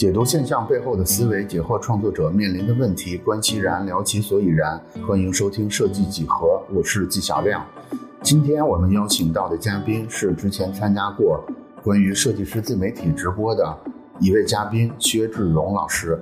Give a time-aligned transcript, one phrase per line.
[0.00, 4.80] 解读现象背后的思维，解惑创作者面临的问题，观其然，聊其所以然。
[5.06, 7.62] 欢迎收听设计几何，我是纪晓亮。
[8.22, 11.44] 今天我们邀请到的嘉宾是之前参加过
[11.84, 13.76] 关于设计师自媒体直播的
[14.20, 16.18] 一位嘉宾薛志荣老师。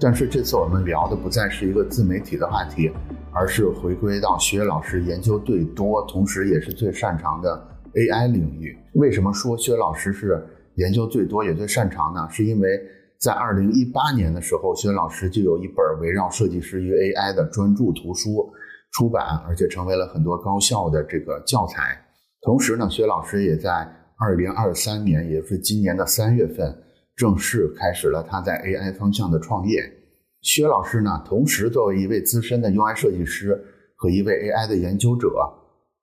[0.00, 2.90] 但是这次我们聊的不再是一个自媒体的话题，
[3.30, 8.76] 而是回归到薛老师研究最多，同时也是最擅长的 AI 领域。
[8.94, 12.26] 为什么说薛老师是研究最多也最擅长呢？
[12.28, 12.80] 是因为
[13.20, 18.50] 在二零一八年的时候，薛老师就有一本围绕设计师与 AI 的专著图书
[18.92, 22.02] 出版，而且成为了很多高校的这个教材。
[22.40, 23.86] 同时呢，薛老师也在
[24.18, 26.74] 二零二三年，也是今年的三月份，
[27.14, 29.82] 正式开始了他在 AI 方向的创业。
[30.40, 33.62] 薛老师呢，同时作为一位资深的 UI 设计师
[33.96, 35.28] 和一位 AI 的研究者，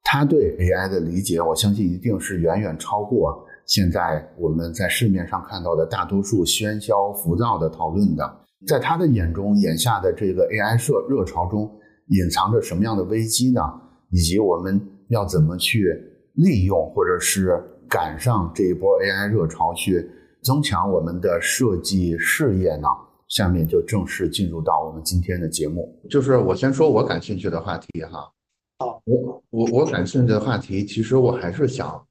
[0.04, 3.47] 他对 AI 的理解，我相信一定是远远超过。
[3.68, 11.70] 现在我们在市面上看到的大多数喧嚣浮躁的讨论的，在他的眼中，眼下的这个 AI 热热潮中
[12.08, 13.62] 隐藏着什么样的危机呢？
[14.10, 15.94] 以及我们要怎么去
[16.36, 20.10] 利用或者是赶上这一波 AI 热潮，去
[20.42, 22.88] 增强我们的设计事业呢？
[23.28, 28.32] 下面就正式进入到我们今天的节目，就是我先说我感兴趣的话题哈。
[28.80, 32.02] 好，我我我感兴趣的话题，其实我还是想。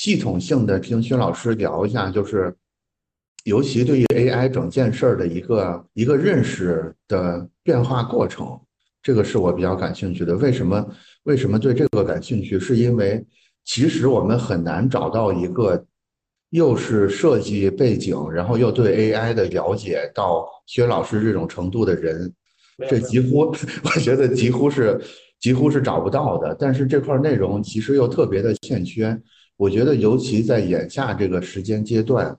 [0.00, 2.56] 系统性的听薛老师聊一下，就是
[3.44, 8.58] 尤其对于 AI 整件事儿的一个一个认识的变化过程，
[9.02, 10.34] 这个是我比较感兴趣的。
[10.36, 10.88] 为什么
[11.24, 12.58] 为什么对这个感兴趣？
[12.58, 13.22] 是因为
[13.66, 15.84] 其实我们很难找到一个
[16.48, 22.32] 又是设计背景，然后又对 AI 的了解到薛老师这种程度的人，
[22.88, 23.40] 这几乎
[23.84, 24.98] 我觉得几乎是
[25.38, 26.56] 几乎是找不到的。
[26.58, 29.20] 但是这块内容其实又特别的欠缺。
[29.60, 32.34] 我觉得，尤其在眼下这个时间阶段，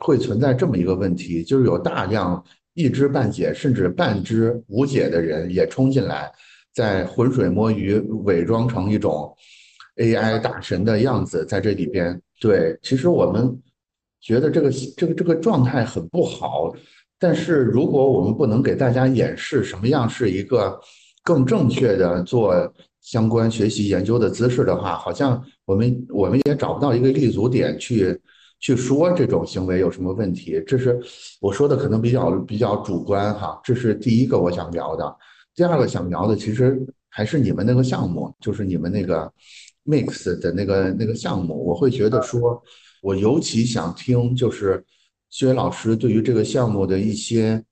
[0.00, 6.30] 会存在这么一个问题，就是有大量一知半解甚至半知无解的人也冲进来，
[6.74, 7.94] 在浑水摸鱼，
[8.26, 9.34] 伪装成一种
[9.96, 12.20] AI 大神的样子，在这里边。
[12.42, 13.58] 对，其实我们
[14.20, 16.70] 觉得这个这个这个状态很不好。
[17.18, 20.78] 但是，如果我们不能给大家演示什么样是一个
[21.24, 22.70] 更正确的做。
[23.06, 28.20] 相关学习研究的姿势的话，好像我们我们也找不到一个立足点去
[28.58, 30.60] 去说这种行为有什么问题。
[30.66, 31.00] 这是
[31.40, 33.60] 我说的可能比较比较主观哈。
[33.62, 35.16] 这是第一个我想聊的。
[35.54, 39.32] 第二个想聊的其实还是你们那个项目，就是你们那个
[39.84, 41.64] Mix 的那个那个项目。
[41.64, 42.60] 我会觉得说，
[43.02, 44.84] 我尤其想听就是
[45.30, 47.62] 薛老师对于这个项目的一些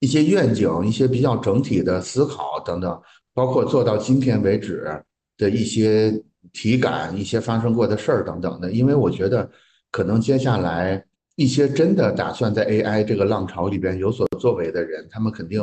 [0.00, 3.00] 一些愿景、一些比较整体的思考等等。
[3.34, 4.88] 包括做到今天为止
[5.36, 6.22] 的一些
[6.52, 9.50] 体感、一些发生过的事儿等等的，因为我觉得
[9.90, 15.60] 可能接下来一些真的打算在 AI 这个浪潮里边有所作为的人，他们肯定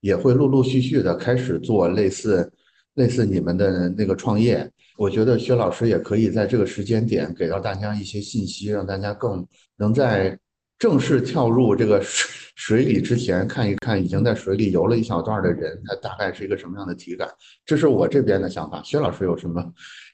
[0.00, 2.50] 也会陆陆续续的开始做类似
[2.94, 4.70] 类似你们的那个创业。
[4.96, 10.38] 我觉得薛老师也可以在这个时间点给到大家一些信息，让大家更能在。
[10.80, 17.28] 正式跳入这个水 水里之前，看一看已经在水里游了一小段的人，他大概是一个什么样的体感？
[17.64, 18.82] 这是我这边的想法。
[18.82, 19.62] 薛老师有什么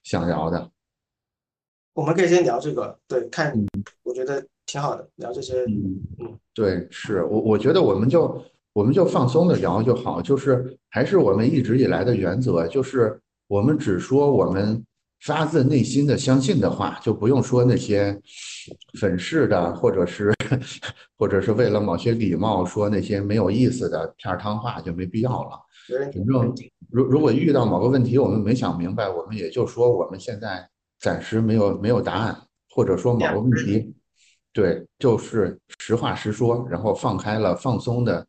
[0.02, 0.70] 想聊的？
[1.94, 3.54] 我们可以先聊这个，对，看，
[4.02, 5.64] 我觉得挺好的，聊这些。
[5.66, 14.84] 嗯嗯，对，是我我觉得我们就我们就放松的聊就好，就是还是我们一直以来的原则，就是我们只说我们。
[15.20, 18.16] 发自内心的相信的话，就不用说那些
[19.00, 20.32] 粉饰的，或者是
[21.16, 25.58] 或者是为了某些礼貌说那些没有意思的片儿汤话，就没必要了。
[25.88, 26.54] 反正
[26.90, 30.68] 如如果遇到某个问题我们没想明白，我们也就说我们现在
[31.00, 32.36] 暂时没有没有答案，
[32.70, 33.94] 或者说某个问题，
[34.52, 38.24] 对，就是实话实说，然后放开了放松的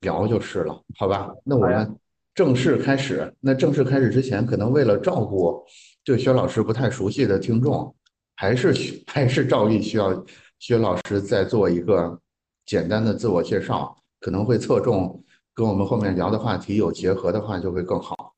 [0.00, 1.30] 聊就是了，好吧？
[1.44, 1.96] 那我们
[2.34, 3.34] 正式开始。
[3.40, 5.62] 那正式开始之前，可能为了照顾。
[6.04, 7.94] 对薛老师不太熟悉的听众，
[8.36, 10.24] 还是还是照例需要
[10.58, 12.18] 薛老师再做一个
[12.64, 15.22] 简单的自我介绍，可能会侧重
[15.54, 18.34] 跟我们后面聊的话题有结合的话，就会更好。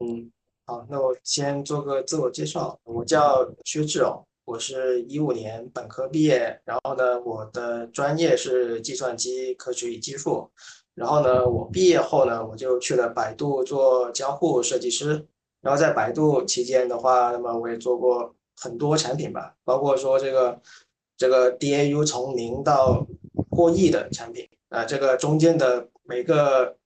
[0.00, 0.30] 嗯，
[0.66, 10.50] 好，那我先做个自我介绍，我叫薛志勇，我是一五年本科毕业，然后呢，我的专业是计算机科学与技术，
[10.94, 15.24] 然后呢，我毕业后呢，我就去了百度做交互设计师。
[15.66, 20.60] 然后在百度期间的话，那么我也做过很多产品吧，包括说这个
[21.16, 23.04] 这个 DAU 从零到
[23.50, 26.76] 过亿的产品啊，这个中间的每个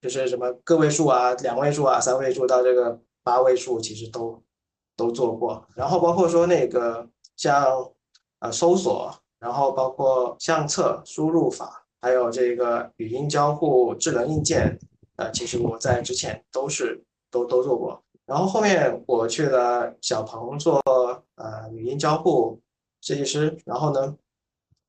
[0.00, 4.42] 就是什么个位数啊、两位数啊、三位数到这个八位数，其实都
[4.96, 5.62] 都做过。
[5.76, 7.06] 然后包括说那个
[7.36, 7.92] 像
[8.38, 14.78] 呃搜索，然后包括相册、输入法，还有这个语音交互、智能硬件，
[15.16, 18.00] 呃，其实我在之前都是都都做过。
[18.26, 20.80] 然后后面我去了小鹏做
[21.34, 22.58] 呃语音交互
[23.00, 24.16] 设计师，然后呢，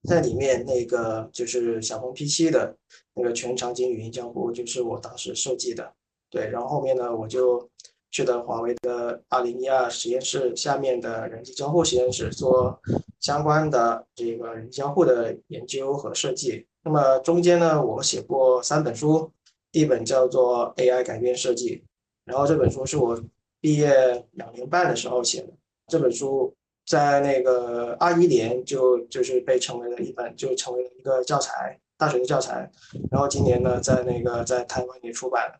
[0.07, 2.77] 在里面那个就是小鹏 P7 的
[3.13, 5.93] 那个全场景语音交互，就是我当时设计的。
[6.29, 7.69] 对，然后后面呢，我就
[8.09, 12.79] 去的华为的二零一二实验室下面的人机交互实验室做
[13.19, 16.65] 相关的这个人机交互的研究和设计。
[16.83, 19.29] 那么中间呢，我写过三本书，
[19.71, 21.83] 第一本叫做 AI 改变设计。
[22.25, 23.19] 然后这本书是我
[23.61, 25.49] 毕业两年半的时候写的。
[25.87, 26.51] 这本书
[26.87, 32.69] 在那个二一年就就是被成为了一本，就成为了一个教材，大学的教材。
[33.11, 35.59] 然后今年呢，在那个在台湾也出版了。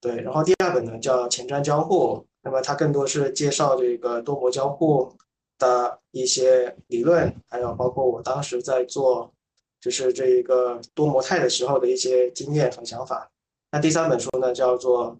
[0.00, 5.10] 对，然后第二本呢叫前瞻交互，那么它更多是介绍这个多模交互
[5.58, 9.32] 的一些理论，还有包括我当时在做
[9.80, 13.30] 就是这一个多模态的时候的一些经验和想法。
[13.70, 15.18] 那第三本书呢叫做。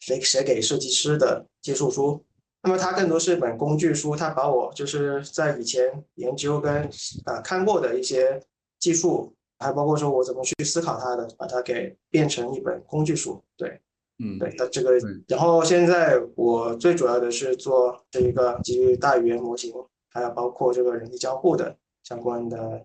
[0.00, 2.24] 写写给设计师的技术书，
[2.62, 6.88] 那么它更多是一本工具书，它把我就是在以前研究跟
[7.26, 8.40] 呃看过的一些
[8.78, 13.42] 技术，还包括说我怎么去思考它的，把它给变成一本工具书。
[13.56, 13.80] 对，
[14.18, 19.72] 嗯，对，它这个，然后现在我最主要的是做这一个基于大语言模型，
[20.10, 22.84] 还有包括这个人机交互的相关的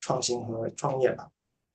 [0.00, 1.28] 创新和创业吧。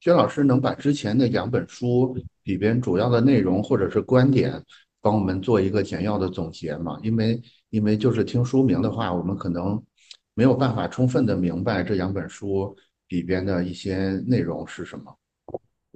[0.03, 2.13] 薛老师能把之前的两本书
[2.43, 4.61] 里边主要的内容或者是观点，
[5.01, 6.99] 帮我们做一个简要的总结吗？
[7.01, 9.81] 因为因为就是听书名的话，我们可能
[10.33, 12.75] 没有办法充分的明白这两本书
[13.07, 15.05] 里边的一些内容是什么。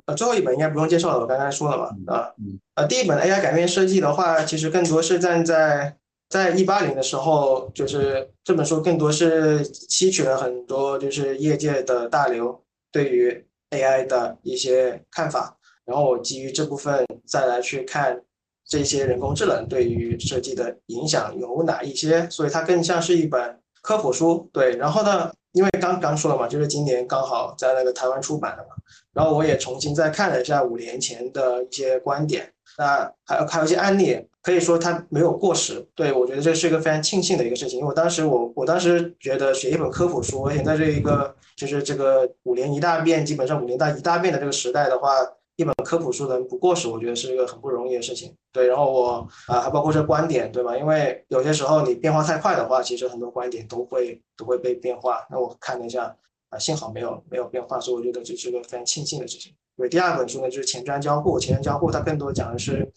[0.06, 2.32] 呃，最后一本应该不用介绍了，我刚才说了嘛，啊，
[2.76, 5.98] 呃，第一本 AI 改变设计的话，其实更多是站在
[6.30, 13.44] 在一八年的时候，就是这本书更多是吸取了很多就是业界的大流对于。
[13.72, 18.22] AI 的一些看法，然后我基于这部分再来去看
[18.66, 24.50] 这些人工智能对于设计的影响有哪一些，所以它更像是一本科普书。
[24.54, 28.70] 对，然后呢，因为刚刚说了嘛，就是今年刚好在那个台湾出版的嘛，
[29.14, 34.28] 然后我也重新再看了一下五年前的一些观点，那还有还有一些案例。
[34.48, 37.80] 可以说它没有过时，对我觉得这是一个非常庆幸的一个事情。
[37.80, 45.10] 因为我当时我我当时觉得写一本科普书，而且在这一个就是这个五年一大变，基本上五年大一大变的这个时代的话，
[45.58, 48.34] 一本科普书能不过时，我觉得是一个很不容易的事情。
[48.54, 50.78] 对，然后我啊还包括这观点，对吧？
[50.78, 55.28] 因为有些时候你变化太快的话，其实很多观点都会都会被变化。
[55.30, 56.16] 那我看了一下
[56.52, 59.54] 啊，幸好没有没有变化，所以我觉得这是一个非常庆幸的事情。
[59.76, 62.90] 对，第二本书呢就是前瞻交互，前瞻交互它更多讲的是。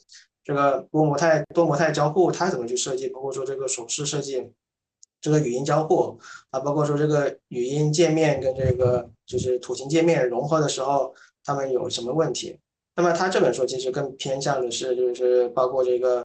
[0.50, 3.06] 这个多模态多模态交互它怎么去设计？
[3.06, 4.50] 包括说这个手势设计，
[5.20, 6.18] 这个语音交互
[6.50, 11.14] 啊，包括说这个语音界面跟这个就是图形界面融合的时候，
[11.44, 12.58] 他们有什么问题？
[12.96, 16.20] 那么它这本书其实更偏向的是就是包括这个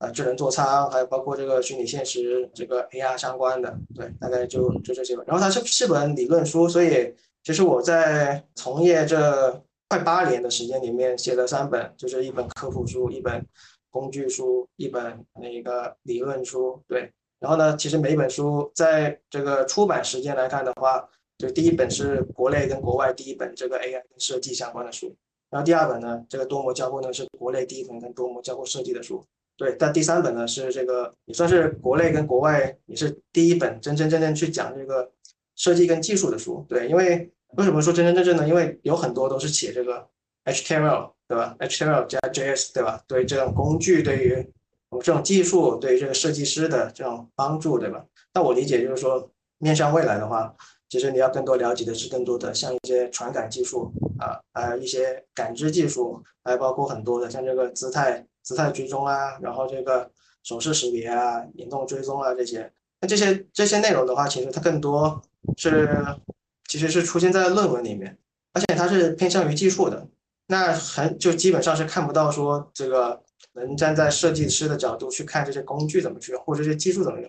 [0.00, 5.22] 呃智能座舱，还有包括这个虚拟现实这个 AR 相关的，对，大概就就这些吧。
[5.24, 7.14] 然后它是是本理论书，所以
[7.44, 9.62] 其实我在从业这。
[9.88, 13.42] 快八年的时间里面写了三本，就是一本科普书，一本
[13.88, 16.82] 工具书，一本那个理论书。
[16.86, 21.08] 对，然后呢，其实每一本书在这个出版时间来看的话，
[21.38, 25.16] 就第一本是国内跟国外第一本这个 AI 跟设计相关的书，
[25.48, 29.24] 然后第二本呢，这个多模交互呢是国内第一本跟多模交互设计的书。
[29.56, 35.10] 对，但第三本呢是这个也算是国内跟国外也是第一本真真正正去讲这个
[35.56, 36.62] 设计跟技术的书。
[36.68, 37.32] 对，因为。
[37.56, 38.48] 为什么说真真正正呢？
[38.48, 40.06] 因为有很多都是写这个
[40.44, 43.02] HTML，对吧？HTML 加 JS，对吧？
[43.08, 44.52] 对这种工具，对于
[44.90, 48.04] 我们这种技术，对于这个设计师的这种帮助，对吧？
[48.34, 50.54] 那我理解就是说，面向未来的话，
[50.90, 60.10] 其实你要更多了解的是更多的像一些传感技术啊，还有一些感知技术，还包括很多的像这个姿态姿态追踪啊，然后这个
[60.44, 62.70] 手势识别啊、眼动追踪啊这些。
[63.00, 65.22] 那这些这些内容的话，其实它更多
[65.56, 65.88] 是。
[66.68, 68.16] 其实是出现在论文里面，
[68.52, 70.06] 而且它是偏向于技术的，
[70.46, 73.20] 那很就基本上是看不到说这个
[73.54, 77.28] 能站在设计师的角度去看这些工具怎么去用，或者这些技术怎么用。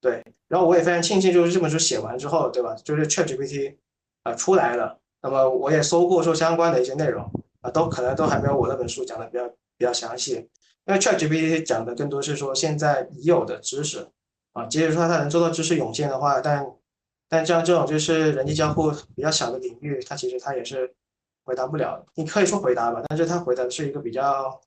[0.00, 2.74] 对，然后我也非常庆幸，就是这本书写完之后，对吧？
[2.84, 3.74] 就是 ChatGPT
[4.22, 7.30] 啊出来了，那么我也搜过说相关的一些内容
[7.60, 10.48] 啊，都可能都还没有我那本书讲的比较比较详细，
[10.86, 14.08] 因为 ChatGPT 讲的更多是说现在已有的知识
[14.52, 16.64] 啊，即使说它能做到知识涌现的话，但
[17.28, 20.92] 但像这种就是人机交互比较小的领域，它其实它也是
[21.44, 22.04] 回答不了。
[22.14, 24.60] 你可以说回答吧，但是它回答的是一个比较，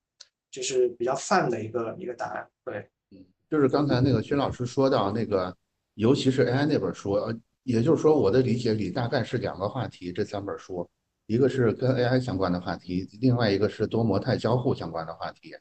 [0.52, 2.48] 就是比较泛的一个一个答案。
[2.64, 5.56] 对，嗯，就是刚才那个薛老师说到那个，
[5.96, 10.88] 尤其是 AI 那本书，呃也就是说，我的理解里大概是两个话题，这三本书，
[11.28, 15.56] 一个是跟 AI 相关的话题，另外一个是多模态交互相关的话题。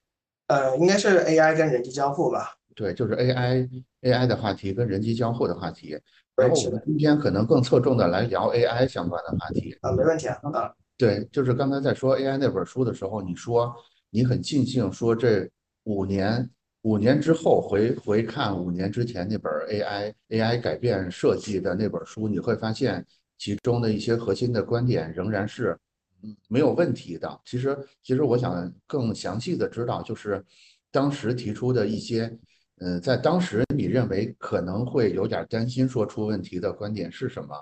[0.47, 2.57] 呃，应该是 AI 跟人机交互吧？
[2.75, 3.69] 对，就是 AI
[4.01, 5.99] AI 的话题跟人机交互的话题。
[6.41, 9.77] 然后我们今天可能更侧重的来聊 AI 相关的话题。
[9.81, 10.39] 啊，没问题啊。
[10.53, 13.75] 啊，对，就是刚才在说 AI 那本书的时候，你说
[14.11, 15.49] 你很庆幸说这
[15.85, 16.49] 五年
[16.83, 23.05] 五年之后回回看五年之前那本 AI AI 改变设计的那本书，你会发现
[23.39, 25.79] 其中的一些核心的观点仍然是
[26.23, 27.41] 嗯没有问题的。
[27.45, 30.45] 其实其实我想更详细的知道，就是
[30.91, 32.39] 当时提出的一些。
[32.83, 37.55] 嗯，在当时你认为可能会有点担心说出问题的观点是什么？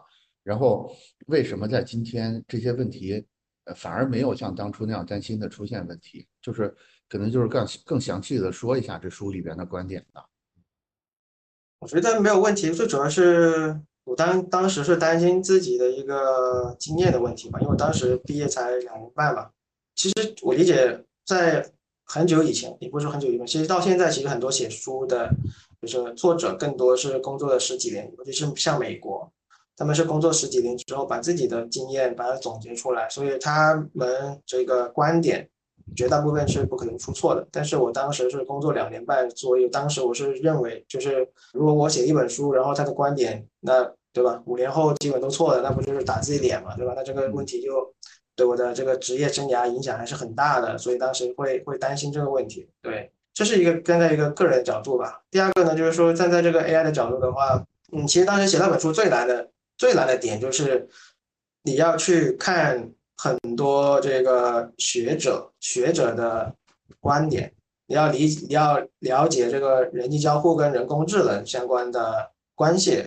[0.44, 0.94] 然后
[1.26, 3.26] 为什么在今天这些问题，
[3.64, 6.24] 呃，反而没有像当初那样担心的出现问题？
[6.40, 6.72] 就是
[7.08, 10.24] 可能就是更更详细的说一下这书里边的观点吧。
[11.80, 19.50] 我觉得没有问题，最主要是我当当时是担心自己的一个经验的问题吧，因为当时毕业才两年半嘛。
[19.96, 21.68] 其实我理解在。
[22.10, 25.30] 很久以前，也不是很久以前，其实到现在，其实很多写书的，
[25.82, 29.30] 就是作者更多是工作了十几年，尤其是像美国，
[29.76, 35.46] 他们是工作十几年之后，把自己的经验把它总结出来，所以他们这个观点
[35.94, 37.46] 绝大部分是不可能出错的。
[37.52, 43.84] 但是我当时是工作两年半，所以当时我是认为，就是如果我写一本书，然后他的观点，那
[44.14, 44.42] 对吧？
[44.46, 46.94] 五年后基本都错了，那不就是打自己脸嘛，对吧？
[46.96, 47.94] 那这个问题就。
[48.38, 52.68] 对我的这个职业生涯影响还是很大的，所以当时会会担心这个问题。
[52.80, 55.20] 对，这是一个站在一个个人角度吧。
[55.28, 60.88] 第二个呢，就是说站在这个 AI 的角度的话，嗯，其实当时写那本书最难的最难的点就是
[61.64, 66.54] 你要去看很多这个学者学者的
[67.00, 67.52] 观点，
[67.88, 73.02] 你要理你要了解这个人机交互跟人工智能相关的关系，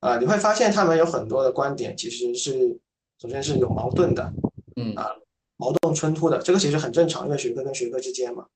[0.00, 2.76] 啊，你会发现他们有很多的观点其实是
[3.22, 4.32] 首先是有矛盾的。
[4.76, 5.10] 嗯啊，
[5.56, 8.46] 矛盾冲突的这个其实很正常，因为学科跟学科之间嘛。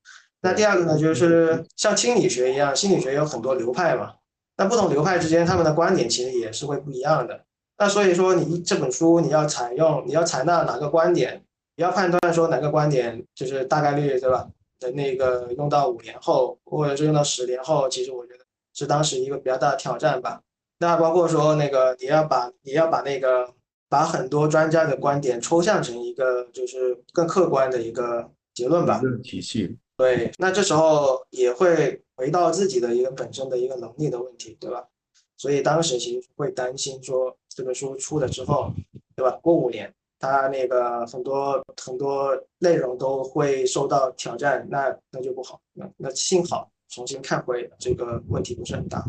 [0.41, 4.13] 那第二个呢，就是像心理学一样，心理学有很多流派嘛。
[4.57, 7.45] 那不同流派之间，他们的观点其实也是会不一样的。
[7.77, 11.43] 那所以说，你这本书你要采用，你要采纳哪个观点，
[11.75, 14.47] 你要判断说哪个观点就是大概率对吧？
[14.79, 18.39] 的那个用到五年后，或者是用到十年后，其实我觉得
[18.73, 20.41] 是当时一个比较大的挑战吧。
[20.79, 23.53] 那包括说那个你要把你要把那个。
[23.89, 29.75] 把很多专家的观点抽象成一个就是更客观的一个结论吧，体系。
[29.97, 34.87] 对，那这时候也会回到自己的一个本身的一个能力的问题，对吧？
[35.35, 38.71] 所以当时其实会担心说这本书出了之后，
[39.15, 39.31] 对吧？
[39.41, 45.59] 过五年，它那个很多很多内容都会受到挑战，那那就不好。
[45.73, 49.03] 那那幸好重新看回这个问题不是很大，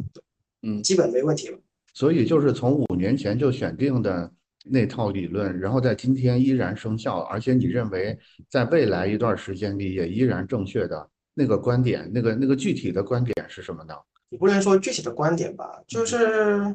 [0.62, 1.58] 嗯，基本没问题了。
[1.92, 4.32] 所以就是从五年前就选定的。
[4.66, 8.18] 那套理论，然后在今天依然生效，而且你认为
[8.50, 13.94] 在未来一段时间里也依然正确的那个观点，那个那个具体的观点是什么呢？
[14.28, 16.74] 你不能说具体的观点吧，就是，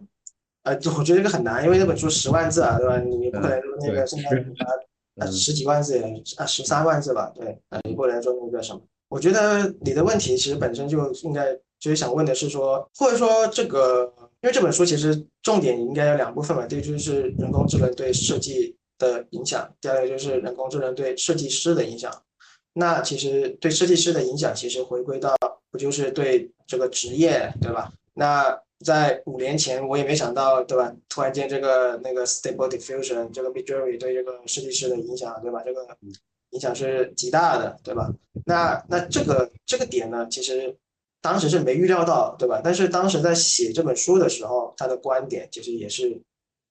[0.64, 3.00] 呃，我觉得这个很难，因为那本书十万字啊，对吧？
[3.00, 4.30] 你不可能说那个现在
[5.18, 6.04] 啊十几万字
[6.38, 8.82] 啊十三万字吧，对，呃，你不能说那个什么。
[9.10, 14.12] 我觉得你的问题其实本身就应该就是想问的是说，或者说这个。
[14.46, 22.14] 因为这本书其实重点应该有两部分嘛，第一就是人工智能对设计的影响，第二个就是人工智能对设计师的影响。
[22.74, 25.36] 那其实对设计师的影响，其实回归到
[25.72, 27.92] 不就是对这个职业，对吧？
[28.14, 30.96] 那在五年前我也没想到，对吧？
[31.10, 35.64] 突然间这个那个 Stable Diffusion 这个 Midjourney 对这个设计师的影响，对吧？
[35.66, 35.88] 这个
[36.52, 38.14] 影响是极大的，对吧？
[38.46, 40.78] 那那这个这个点呢，其实。
[41.26, 42.62] 当时是没预料到，对吧？
[42.64, 46.22] 但是当时在写这本书的时候，他的观点其实也是，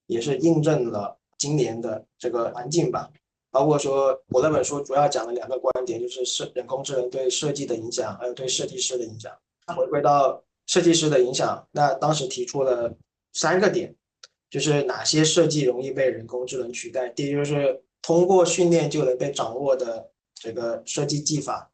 [0.07, 3.11] 也是印证了今年的这个环境吧。
[3.51, 9.33] 包括说我那本书主要讲了两个观点，就是设人工智能对设计的影响，还有对设计师的影响。
[9.77, 12.95] 回归到设计师的影响，那当时提出了
[13.33, 13.93] 三个点，
[14.51, 17.09] 就是哪些设计容易被人工智能取代？
[17.09, 21.69] 第一就是通过训练就能被掌握的这个设计技法。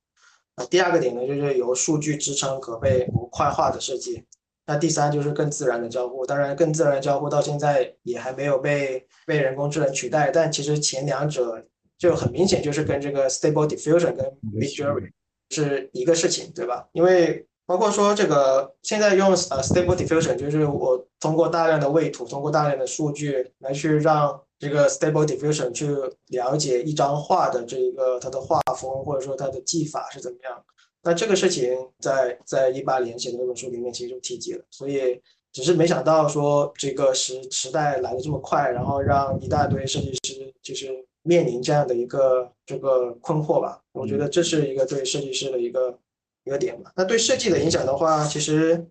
[0.69, 4.25] 第二个点呢，就是由数据支撑可被模块化的设计。
[4.67, 6.25] 那第三就是更自然的交互。
[6.27, 10.31] 当然，更自然的交互到现在也还没有被被人工智能取代。
[10.31, 11.65] 但其实前两者
[11.99, 15.11] 就很明显就是跟这个 Stable Diffusion 跟 Midjourney
[15.51, 16.89] 是一个事情，对吧？
[16.93, 24.41] 因为包括说这个现在用呃 Stable Diffusion，就是我通过大量的位图，通过大量的数据来去让。
[24.61, 25.89] 这个 Stable Diffusion 去
[26.29, 30.63] 了解一张画的这一个它的画风，或者说它的技法是怎么样。
[31.03, 34.63] 那这个事情在在一八年写的那本书里面其实就提及了。
[34.71, 35.19] 所以
[35.51, 40.89] 只是没想到说这个时时代来的这么快，然后让一大堆设计师就是
[41.23, 43.81] 面临这样的一个这个困惑吧。
[43.93, 45.99] 我觉得这是一个对设计师的一个
[46.45, 46.93] 一个点吧。
[46.95, 48.87] 那对设计的影响的话，其实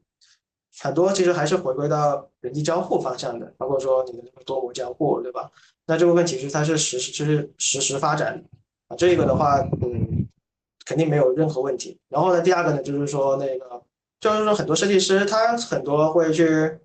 [0.77, 5.49] 很多其实还是回归到人机交互方向的，包括说你的多模交互，对吧？
[5.85, 8.43] 那这部分其实它是实时就是实时发展
[8.88, 10.27] 啊，这个的话，嗯，
[10.85, 11.97] 肯定没有任何问题。
[12.09, 13.81] 然后呢，第二个呢，就是说那个。
[14.21, 16.77] 就是说，很多设计师他很多会去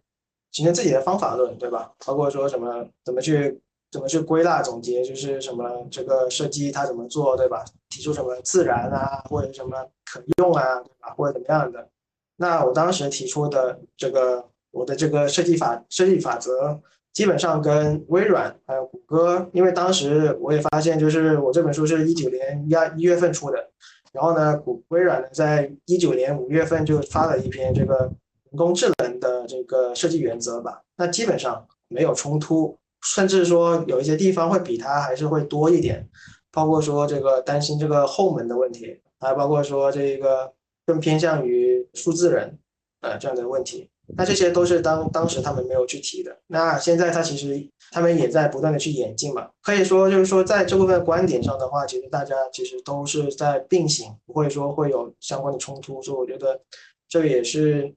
[0.53, 1.91] 形成自己的方法论，对吧？
[2.07, 3.61] 包括说什么怎么去
[3.91, 7.65] 怎么去归纳总结，就是什么这个设计他怎么做，对吧？
[7.91, 11.13] 提出什么自然啊，或者什么可用啊，对吧？
[11.17, 11.89] 或者怎么样的？
[12.37, 16.81] 那我当时提出的这个我的这个设计法设计法则，
[17.13, 23.71] 基本上跟微软还有谷歌，因为当时我也发现，就是我这本书是一九年一一月份出的。
[24.13, 27.97] 然后呢，谷微软呢，在一九年五月份就发了一篇这个
[28.51, 30.83] 人工智能的这个设计原则吧。
[30.97, 36.09] 那基本上没有冲突，甚至说有一些地方会比它还是会多一点，
[36.53, 40.53] 包括说这个担心这个后门的问题，还包括说这个
[40.87, 42.59] 更偏向于数字人，
[43.01, 43.91] 呃这样的问题。
[44.17, 46.39] 那这些都是当当时他们没有去提的。
[46.47, 49.49] 那现在他其实他们也在不断的去演进嘛。
[49.63, 56.03] 可以说就是说在这部分观点上的话，其实大家其实都是在并行，不会说会有相关的冲突。
[56.03, 56.61] 所以我觉得
[57.09, 57.95] 这也是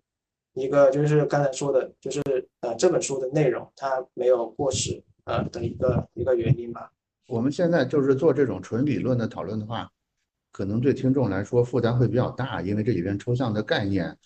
[0.53, 2.22] 一个就是刚才说的，就是
[2.62, 6.89] 呃这本书的内容它没有过时呃的一个一个原因吧。
[7.27, 9.91] 我们现在就是做这种纯理论的讨论的话。
[10.58, 14.18] 可能对听众来说负担会比较大，因为这里边抽象的概念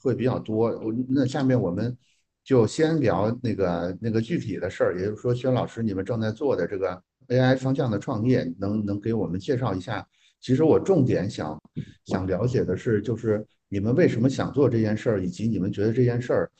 [0.00, 0.68] 会比较多。
[0.78, 1.94] 我那下面我们
[2.42, 10.08] 就先聊那个那个具体的事儿，也就是说，薛老师你们正在做的这个 AI 方向的创业，能能给我们介绍一下？
[10.40, 11.60] 其实我重点想
[12.06, 16.50] 想了解的是，就是你们为什么想做这件事儿，以及你们觉得这件事儿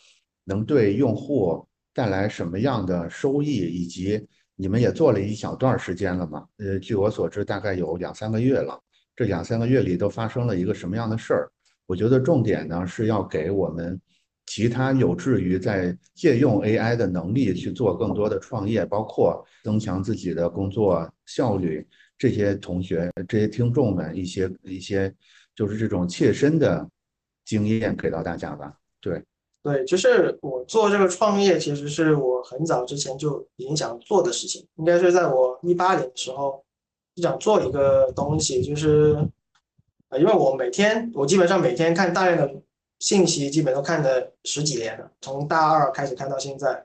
[0.44, 4.22] 能对用户带来什么样的收益，以及
[4.54, 6.46] 你们也做了一小段时间了嘛？
[6.58, 8.78] 呃，据我所知，大概有两三个月了。
[9.16, 11.50] 这两三个月里都发生了一个什么样的事儿？
[11.86, 14.00] 我觉得重点呢是要给我们
[14.46, 25.14] 其他有志于在借用 AI 的能力去做更多的创业，包括增强自己的工作效率，这些同学、这些听众们一些一些
[25.54, 26.88] 就是这种切身的
[27.44, 28.74] 经验给到大家吧。
[29.00, 29.22] 对，
[29.62, 36.63] 对，就是我做这个创业，其实是我很早之前就已经想做的事情，应该是在我一八年的时候。
[37.14, 39.16] 就想做一个东西，就是
[40.08, 42.52] 啊，因为我每天我基本上每天看大量的
[42.98, 46.84] 信息，基本都看了十几年了，从大二开始看到现在，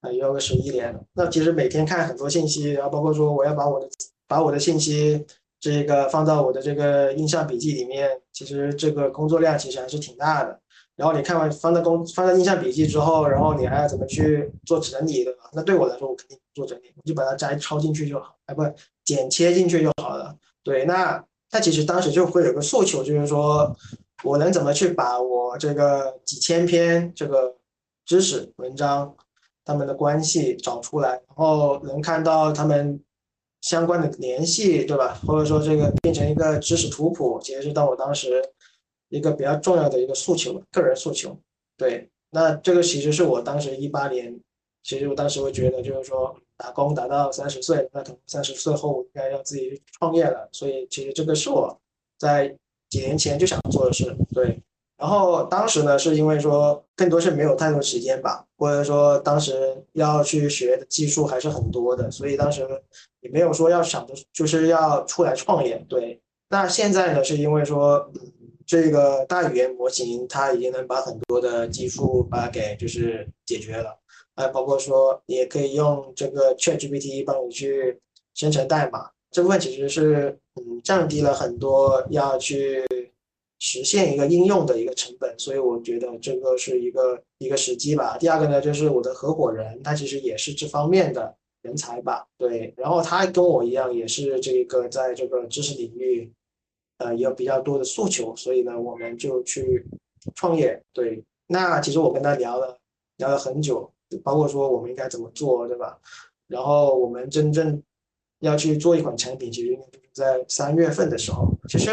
[0.00, 1.00] 啊，也有个十一年了。
[1.12, 3.88] 那其实每天看很多信息，然后包括说我要把我的
[4.26, 5.26] 把我的信息
[5.60, 10.58] 这个放到我的这个印象笔记里面，其实这个工作量其实还是挺大的。
[10.96, 15.32] 然后你看完放到工放到印象笔记之后，然后你还要怎么去做整理的？
[15.52, 18.62] 那对我来说，我肯定做整理，我就把它摘抄进去就好，哎，不。
[19.08, 20.36] 剪切进去就好了。
[20.62, 23.74] 对，那他其实当时就会有个诉求，就是说
[24.22, 27.56] 我能怎么去把我这个几千篇这个
[28.04, 29.16] 知识文章
[29.64, 33.02] 他们的关系找出来，然后能看到他们
[33.62, 35.18] 相关的联系，对吧？
[35.26, 38.44] 或者说这个变成一个知识图谱，其实是当我当时
[39.08, 41.34] 一个比较重要的一个诉求，个人诉求。
[41.78, 44.38] 对，那这个其实是我当时一八年，
[44.82, 46.36] 其实我当时会觉得就是说。
[46.58, 50.48] 打工打到三十岁，那可能三十岁后应该要自己创业了。
[50.52, 51.74] 所以其实这个是我
[52.18, 52.54] 在
[52.90, 54.12] 几年前就想做的事。
[54.34, 54.60] 对，
[54.96, 62.66] 然后当时呢是因为说更多是没有太多时间吧，或者说当时要去学的技术还是很多的，所以当时
[63.20, 65.78] 也没有说要想着就是要出来创业。
[65.88, 68.10] 对，那现在呢是因为说
[68.66, 73.96] 这个大语言模型它已经能把很多的技术把它给就是解决了。
[74.38, 77.98] 还包括说，也可以用这个 ChatGPT 帮你去
[78.34, 82.84] 生成代码，这部分其实是嗯降低了很多要去
[83.58, 88.16] 实现一个应用的一个成本，所以我觉得这个是一个一个时机吧。
[88.16, 96.32] 第二个呢，就是我的合伙人他其实也是这方面的人才吧，对，然后他跟我一样也是这个在这个知识领域，
[96.98, 99.84] 呃有比较多的诉求，所以呢，我们就去
[100.36, 100.80] 创业。
[100.92, 102.78] 对，那其实我跟他聊了
[103.16, 103.90] 聊了很久。
[104.24, 105.98] 包括说我们应该怎么做，对吧？
[106.46, 107.82] 然后我们真正
[108.40, 111.46] 要去做一款产品，其实应该就是在三月份的时候。
[111.68, 111.90] 其实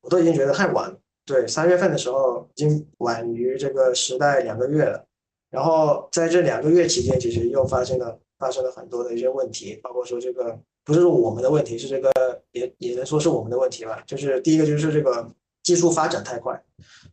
[0.00, 0.96] 我都已经觉得太晚了，
[1.26, 5.04] 对，三月份的时候已经晚于这个时代两个月了。
[5.50, 12.10] 然后在这两个月期间，其实又发生了发生了很多的一些问题，包括说这个不是说我们的问题，是这个
[12.52, 14.02] 也也能说是我们的问题吧。
[14.06, 15.28] 就是第一个就是这个
[15.62, 16.58] 技术发展太快，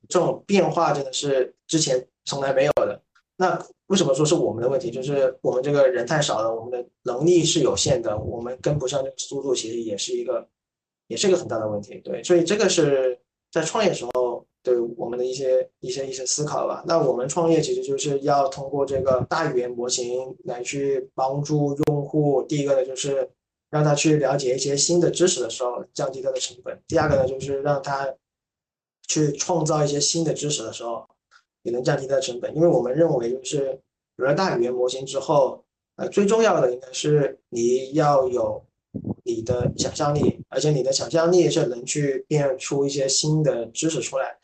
[0.08, 3.02] 这种变化真的是之前从来没有的。
[3.40, 4.90] 那为什么说是我们的问题？
[4.90, 10.46] 就是我们这个人太少了，我们的能力是有限的，我们跟不上这个速度，其实也是一个，
[11.08, 12.02] 也是一个很大的问题。
[12.04, 13.18] 对，所以这个是
[13.52, 16.84] 在创业时候对我们的一些一些一些思考吧。
[16.88, 22.42] 那我们创业其实就是要通过这个大语言模型来去帮助用户。
[22.42, 23.30] 第一个呢，就是
[23.70, 26.76] 让他去了解一些新的知识的时候，降低他的成本。
[26.88, 28.12] 第二个呢，就是让他
[29.08, 31.08] 去创造一些新的知识的时候。
[31.68, 33.78] 也能降低它的成本，因为我们认为就是
[34.16, 35.62] 有了大语言模型之后，
[35.98, 38.64] 呃，最重要的应该是你要有
[39.26, 44.38] 你的想象力，而且你的想象力是能去变出一些新的知识出来，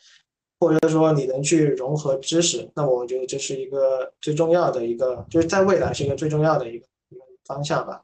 [0.60, 8.02] 或者说你能去融合知识，那我觉得这是一个最重要的一个，就是在未来是一个最重要的一个一个方向吧。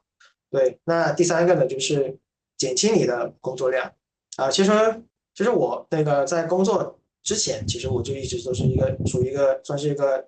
[0.49, 2.17] 对，那第三个呢，就是
[2.57, 3.93] 减轻你的工作量
[4.37, 4.71] 啊，其实
[5.35, 6.97] 其实我那个在工作。
[7.23, 10.27] 之前其实我就一直都是一个属于一个算是一个，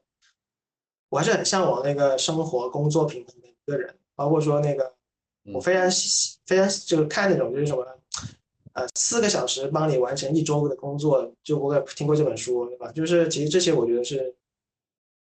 [1.09, 4.93] 我还是很向往那个生活工作平衡的一个人，包括说那个
[5.53, 5.89] 我非常
[6.45, 7.83] 非常就是看那种就是什么，
[8.73, 12.91] 呃，四个小时帮你完成一周的工作，就我也听过这本书，对吧？
[12.91, 14.35] 就是其实这些我觉得是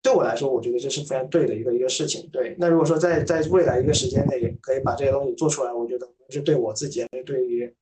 [0.03, 2.27] 对我来说，我觉得这是非常对的一个一个事情。
[2.33, 7.73] 对，那如果说在在未来一个时间内可以把这些东西做出来，我觉得是对我自己，对于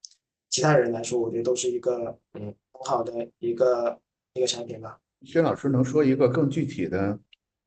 [0.51, 2.53] 其他人来说，我觉得都是一个嗯。
[2.79, 3.99] 很好的一个
[4.35, 4.99] 一个产品吧。
[5.23, 7.19] 薛老师能说一个更具体的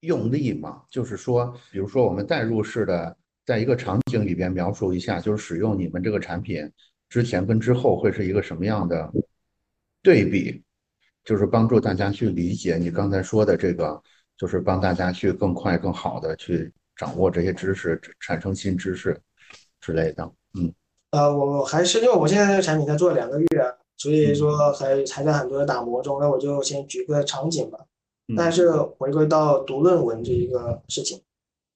[0.02, 0.82] 用例吗？
[0.89, 6.71] 就是说，比如说我们代入式的，在一个场景里边描述一下，就是使用你们这个产品
[7.10, 9.12] 之前跟之后会是一个什么样的
[10.02, 10.63] 对比？
[11.24, 14.02] 就是帮助大家去理解你刚才说的这个，
[14.38, 19.15] 就是帮大家去更快、更好的去掌握这些知识，产生新知识
[19.80, 20.24] 之类的。
[20.56, 20.74] 嗯，
[21.12, 23.47] 呃，我还是因为我现在这个产品才做了两个月。
[24.01, 27.77] 所以说还还在很多的打磨中，那我就先举个场景吧。
[28.35, 31.21] 但是回归到读论文这一个事情，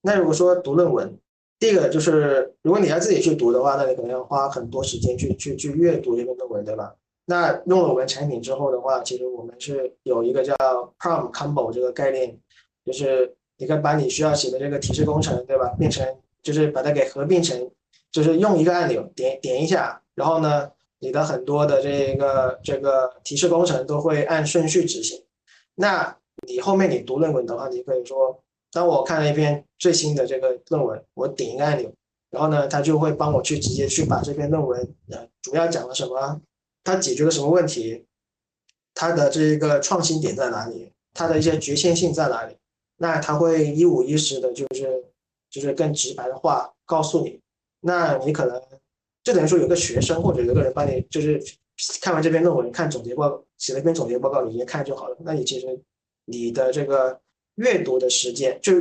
[0.01, 1.15] 那如果说读论文，
[1.59, 6.95] 第一个就是如果你要自己去读的话，那你可能要花很多时间去去去阅读这篇论文，对吧？
[7.25, 10.55] 那用了我们产品之后的话，其实我们是有一个叫
[10.97, 12.35] Prompt Combo 这个概念，
[12.83, 15.67] 就是你可以把你需要写的这个提示工程，对吧？
[15.77, 16.03] 变成
[16.41, 17.69] 就是把它给合并成，
[18.11, 20.71] 就是用一个按钮点点一下，然后呢？
[20.99, 25.21] 你的很多的这个这个提示工程都会按顺序执行。
[25.75, 31.91] 那你后面你读论文的话，你可以说，当我看了一篇最新的这个论文，我点一个按钮，
[32.29, 34.79] 然后呢，它就会帮我去直接去把这篇论文
[35.11, 36.41] 呃主要讲了什么，
[36.83, 38.05] 它解决了什么问题，
[38.93, 42.55] 它的这个创新点在哪里，它的一些局限性在哪里，
[42.97, 45.05] 那它会一五一十的，就是
[45.49, 47.39] 就是更直白的话告诉你。
[47.81, 48.61] 那你可能。
[49.25, 51.41] 就等于说有个学生或者有个人帮你，就是
[51.99, 55.17] 看完这篇论文，看总结报，写了一篇总结报告，你直接看就好了。
[55.25, 55.67] 那你其实
[56.25, 57.19] 你的这个
[57.55, 58.73] 阅读的时间就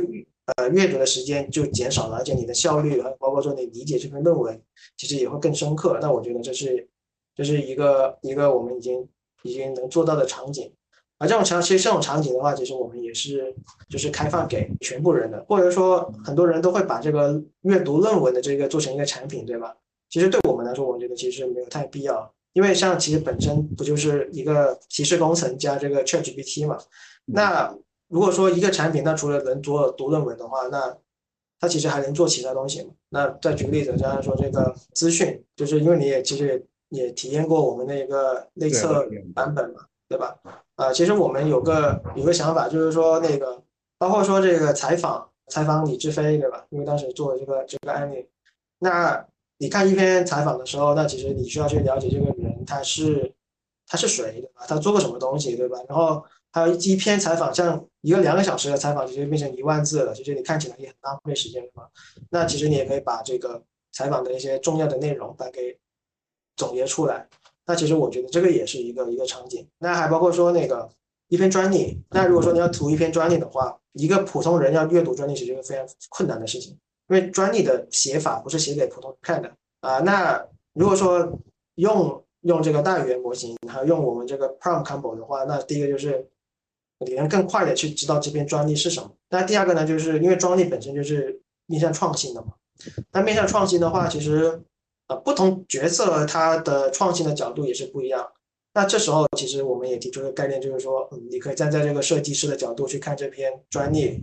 [0.55, 4.61] 呃阅读的时间就减少了，而且你的效率还有包括说你理解这篇论文，
[4.95, 5.97] 其实也会更深刻。
[5.99, 6.87] 那我觉得这是
[7.35, 9.07] 这是一个一个我们已经
[9.41, 10.71] 已经能做到的场景。
[11.17, 13.55] 而这种场其实这种场景的话，其实我们也是
[13.89, 19.75] 就是开放给全部人的，或者说很多人都会把这个阅读论文的这个做成一个产品，对吧？
[20.09, 26.77] 其实对我们来说，我觉得其实没有太必要，因为像其实本身不就是一个提示工程加这个 ChatGPT 嘛？
[27.25, 27.75] 那
[28.07, 30.95] 如果说一个产品，那除了能做读论文的话，那
[31.59, 32.91] 它其实还能做其他东西嘛？
[33.09, 40.37] 那再举个例子，刚刚说这个资讯，就是因为你也其实也体验过我们那个内测版本嘛，对吧？
[40.75, 43.61] 啊，其实我们有个有个想法，就是说那个
[43.97, 46.65] 包括说这个采访采访李志飞，对吧？
[46.69, 48.25] 因为当时做这个这个案例，
[48.79, 49.25] 那。
[49.57, 53.33] 你看一篇采访的时候，那其实你需要去了解这个人他是
[53.87, 54.65] 他是谁，对吧？
[54.67, 55.77] 他做过什么东西，对吧？
[55.87, 61.89] 然后还有一篇采访，像一个两个小时的采访，直接变成一万字了，其实你看起来也很浪费时间，对吧？
[62.29, 65.77] 那其实你也可以把这个采访的一些重要的内容把给
[66.57, 67.27] 总结出来。
[67.65, 69.67] 那其实我觉得这个也是一个一个场景。
[69.79, 70.89] 那还包括说那个
[71.29, 76.77] 一篇专利，那如果说你要读一篇专利的话，一个普通人要阅读专利，其实是非常困难的事情。
[77.07, 79.99] 因为专利的写法不是写给普通看的啊。
[79.99, 81.39] 那如果说
[81.75, 86.27] 用用这个大语言模型，还有用我们这个 Prompt Combo 的话，那第一个就是
[86.99, 89.11] 你能更快的去知道这篇专利是什么。
[89.29, 92.53] 那第二个呢，就是因为专利本身就是面向创新的嘛。
[93.11, 94.61] 那面向创新的话，其实
[95.07, 98.31] 呃不同角色它的创新的角度也是不一样。
[98.73, 104.21] 那这时候其实我们也提出个概念，就是说，你可以站在这个设计师的角度去看这篇专利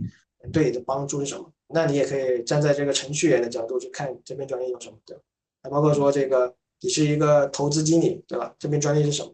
[0.51, 1.51] 对你的帮助是什么。
[1.73, 5.23] 那你也可以站在这个程序员的角度去看这篇专利有什么，对吧？
[5.63, 8.53] 还包括说这个你是一个投资经理，对吧？
[8.59, 9.33] 这篇专利是什么？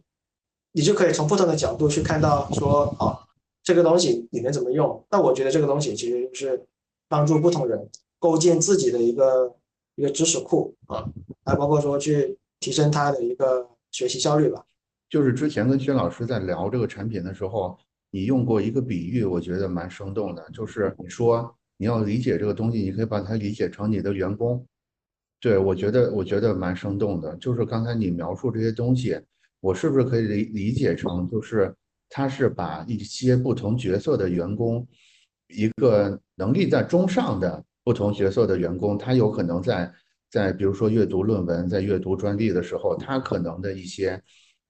[0.72, 3.18] 你就可以从不同的角度去看到说，哦，
[3.64, 5.04] 这个东西你能怎么用？
[5.10, 6.66] 那我觉得这个东西其实就是
[7.08, 9.56] 帮助不同人构建自己的一个
[9.96, 11.10] 一个知识库啊，
[11.44, 14.64] 还包括说去提升他的一个学习效率吧。
[15.10, 17.76] 就是之前跟薛老师在聊这个产品的时候，
[18.12, 24.68] 你用过一个比喻，我觉得蛮生动的，就是你说你要理解这个东西，你可以把它理解成你的员工。
[25.40, 29.18] 对我觉得我觉得蛮生动的，就是刚才你描述这些东西，
[29.62, 31.74] 我是不是可以理理解成就是
[32.10, 34.86] 他是把一些不同角色的员工，
[35.48, 39.90] 一个能力在中上的不同角色的员工，他有可能在
[40.30, 44.22] 在比如说阅读论文、在阅读专利的时候，他可能的一些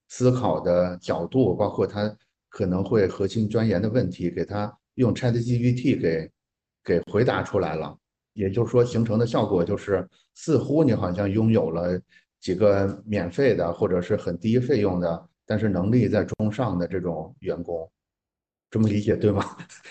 [0.10, 2.16] 思考的角度，包括他
[2.50, 6.30] 可能会核心钻研的问题，给他用 ChatGPT 给
[6.90, 7.96] 给回答出来了。
[8.34, 12.00] 也就是说，形成的效果就是，似乎你好像拥有了
[12.40, 17.90] 几个免费的或者是很低费用的，但是能力在中上的这种员工，
[18.72, 19.44] 这么理解对吗？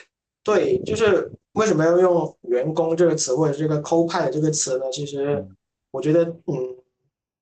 [0.42, 4.84] 对，就是为什么要用“员工”这个词或者这个 “co-pilot” 这个词呢？
[4.90, 5.46] 其实，
[5.90, 6.76] 我觉得，嗯，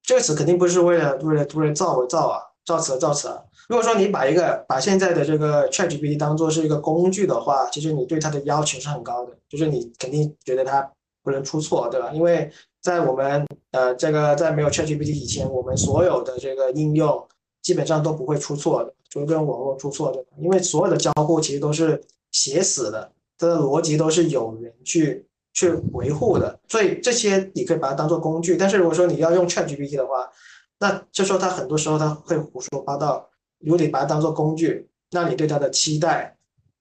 [0.03, 3.31] 这个词肯定不是为了为了为了造而造啊，造词造词。
[3.71, 10.91] 如果说你把一个把现在的这个 ChatGPT 当做是一个工具的话，其实你对它的要求是很高的，就是你肯定觉得它。
[11.27, 12.13] 不能出错，对吧？
[12.13, 12.49] 因为
[12.81, 17.27] 在我们呃这个在没有 ChatGPT 以前，我们所有的这个应用
[17.63, 20.29] 基本上都不会出错的，除非网络出错，对吧？
[20.39, 22.01] 因为所有的交互其实都是
[22.31, 28.57] 写死的，它的逻辑都是有人去去维护的，所以这些你可以把它当做工具。
[28.57, 30.31] 但是如果说你要用 ChatGPT 的话，
[30.79, 33.29] 那就说他很多时候他会胡说八道。
[33.59, 36.37] 如果你把它当做工具，那你对他的期待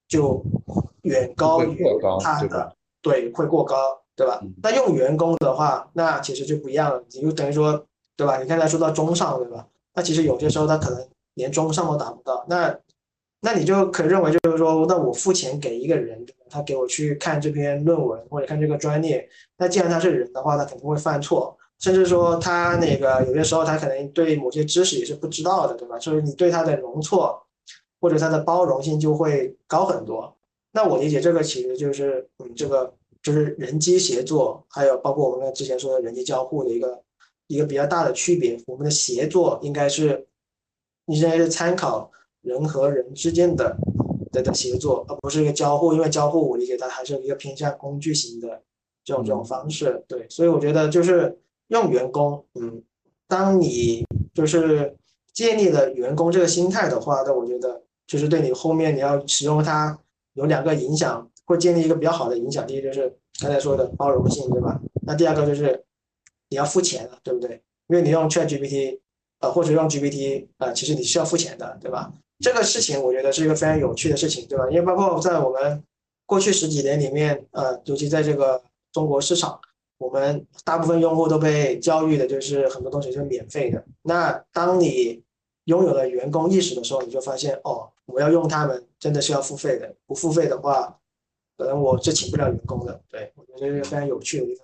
[0.07, 0.43] 就
[1.03, 1.77] 远高于
[2.21, 3.75] 他的对会过高。
[4.17, 4.41] 对吧？
[4.63, 7.03] 那用员工的话，那其实就不一样了。
[7.09, 8.41] 你就等于说，对吧？
[8.41, 9.67] 你刚才说到中上，对吧？
[9.93, 12.45] 那其实有些时候他可能连中上都达不到。
[12.47, 12.73] 那，
[13.41, 19.27] 那你就可以认为就是说，那我付钱给一个人，他给我去看这篇论文或者看这个专业。
[19.57, 25.99] 那既然他是人的话，他肯定会犯错，甚至说他那个有些时候他可能对某些知识也是不知道的，对吧？
[25.99, 27.41] 所以你对他的容错
[27.99, 30.35] 或者他的包容性就会高很多。
[30.71, 32.93] 那我理解这个其实就是嗯这个。
[33.25, 37.01] 就是人机协作，还有包括我们之前说的人机交互的一个
[37.47, 38.55] 一个比较大的区别。
[38.67, 40.27] 我们的协作应该是，
[41.07, 42.11] 应该是参考
[42.43, 43.75] 人和人之间的
[44.31, 45.91] 的的协作，而不是一个交互。
[45.91, 48.61] 因为交互我理解它还是一个偏向工具型的
[49.03, 50.05] 这种这种方式。
[50.07, 51.35] 对，所以我觉得就是
[51.67, 52.83] 用员工，嗯，
[53.27, 54.95] 当你就是
[55.33, 59.99] 建立了员工这个心态的话，那我觉得就是对你后面你要使用它
[60.33, 61.29] 有两个影响。
[61.47, 62.65] 会建立一个比较好的影响。
[62.65, 64.81] 第一就是刚才说的包容性，对吧？
[65.05, 65.85] 那第二个就是
[66.49, 67.61] 你要付钱了，对不对？
[67.85, 68.99] 因为你用 ChatGPT，
[69.41, 72.11] 呃，或者用 GPT，呃，其实你是要付钱的，对吧？
[72.39, 74.67] 这个事情我觉得是一个非常有趣的事情，对吧？
[74.71, 75.83] 因为包括在我们
[76.25, 79.59] 过去十几年里面，呃，尤其在这个中国市场，
[79.97, 83.83] 我们大部分用户都被教育的就是很多东西是免费的。
[84.01, 85.23] 那当你
[85.65, 90.99] 拥有了员工意识的时候，你就发现哦，我要用他们真的是要付费的，不付费的话。
[91.57, 94.63] 可能我是请不了员工的，对我觉得这是非常有趣的一个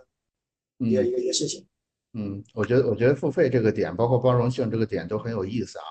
[0.80, 1.66] 一个一个一个事情。
[2.12, 5.86] 嗯，我觉得我觉得付费这个点，包括包容性这个点都很有意思啊，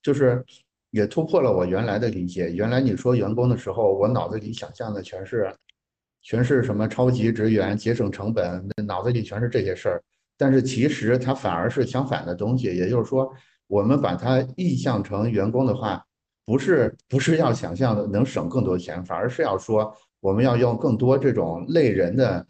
[0.00, 0.44] 就是
[0.92, 2.48] 也突破了我原来的理解。
[2.52, 5.52] 原来你说员工的时候，我脑子里想象的全是
[6.26, 10.02] 全是什么超级职员、节省成本，脑子里全是这些事儿。
[10.36, 13.32] 但是其实它反而是相反的东西，也就是说，
[13.68, 16.04] 我们把它意向成员工的话，
[16.44, 19.96] 不是不是要想象的能省更多钱，反而是要说。
[20.18, 22.44] 我们要用更多这种类人的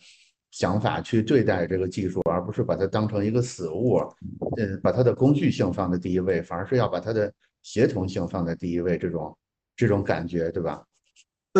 [0.51, 3.99] 想法去对待这个技术，而不是把它当成一个死物，
[4.57, 7.31] 嗯，把它的工具性放在第一位，反而是要把它的
[7.63, 9.37] 协同性放在第一位，这种
[9.77, 10.83] 这种感觉，对吧？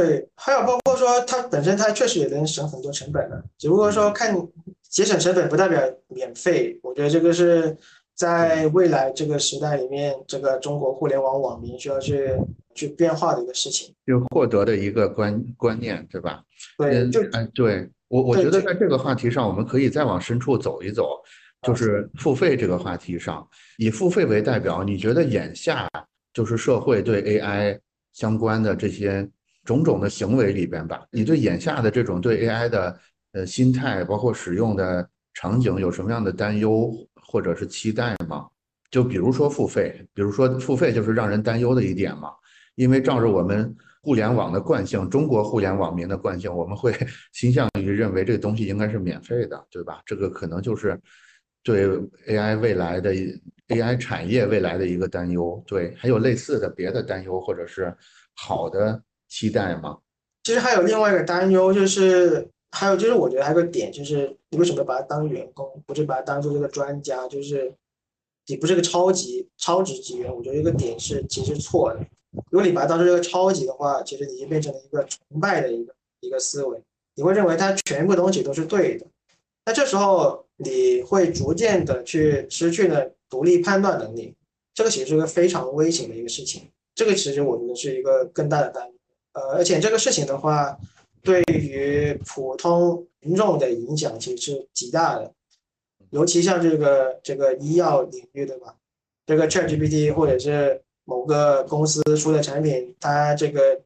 [0.01, 4.37] 对，还有包括说它本身它确实也能省很多成本的，只不过说看
[4.83, 7.77] 节省成本不代表免费，我觉得这个是
[8.15, 12.31] 在未来这个时代里面，这个中国互联网网民需要去。
[12.77, 16.43] 去变化的一个事情，就获得的一个观观念，对吧？
[16.77, 21.09] 对，就哎，对我我觉得在这个话题上，我们可以再往深处走一走，
[21.63, 25.89] 就是付费这个话题上，以付费为代表，你觉得眼下
[26.35, 27.81] 就是社会对 AI
[28.13, 29.27] 相关的这些
[29.67, 32.99] 种种的行为里边吧，你对眼下的这种对 AI 的
[33.33, 38.47] 呃心态，包括使用的场景，有什么样的担忧或者是期待吗？
[38.91, 42.31] 就比如说付费，比如说付费就是让人担忧的一点嘛。
[42.77, 46.95] 因为照着我们互联网的惯性，中国互联网民的惯性，我们会
[47.33, 50.03] 倾向于认为这个东西应该是免费的，对吧？
[50.05, 51.01] 这个可能就是
[51.63, 51.89] 对
[52.29, 53.15] AI 未来的
[53.69, 55.65] AI 产业未来的一个担忧。
[55.67, 57.93] 对，还有类似的别的担忧，或者是
[58.35, 59.99] 好的期待吗？
[60.45, 67.73] 其实还有另外一个担忧，就是还有就是我觉得还有个点，就是你为什么把他当员工，不是把他当做这个专家，就是
[68.47, 70.35] 你不是个超级超值职员。
[70.35, 72.01] 我觉得一个点是其实错的。
[72.51, 76.81] 如果你把他当做这个超级的话，其实你就变成了一个崇拜的一个一个思维，
[77.15, 79.07] 你会认为他全部东西都是对的。
[79.65, 84.33] 那这时候你会逐渐的去失去了独立判断能力，
[84.75, 86.69] 这个其实是一个非常危险的一个事情。
[86.95, 88.93] 这个其实我觉得是一个更大的担忧。
[89.37, 90.79] 呃，而且这个事情的话，
[91.23, 95.31] 对于普通民众的影响其实是极大的，
[96.09, 98.75] 尤其像这个这个医药领域，对吧？
[99.27, 103.83] 这个 ChatGPT 或者是某个公司出的产品，它这个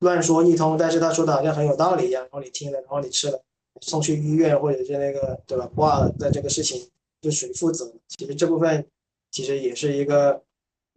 [0.00, 3.40] 乱说一通，但是他说的好像很有道理一样，然后你听了，然后你吃了，
[3.80, 5.70] 送去医院或者是那个对吧？
[5.76, 7.92] 挂了，那这个事情就谁负责？
[8.08, 8.84] 其实这部分
[9.30, 10.42] 其实也是一个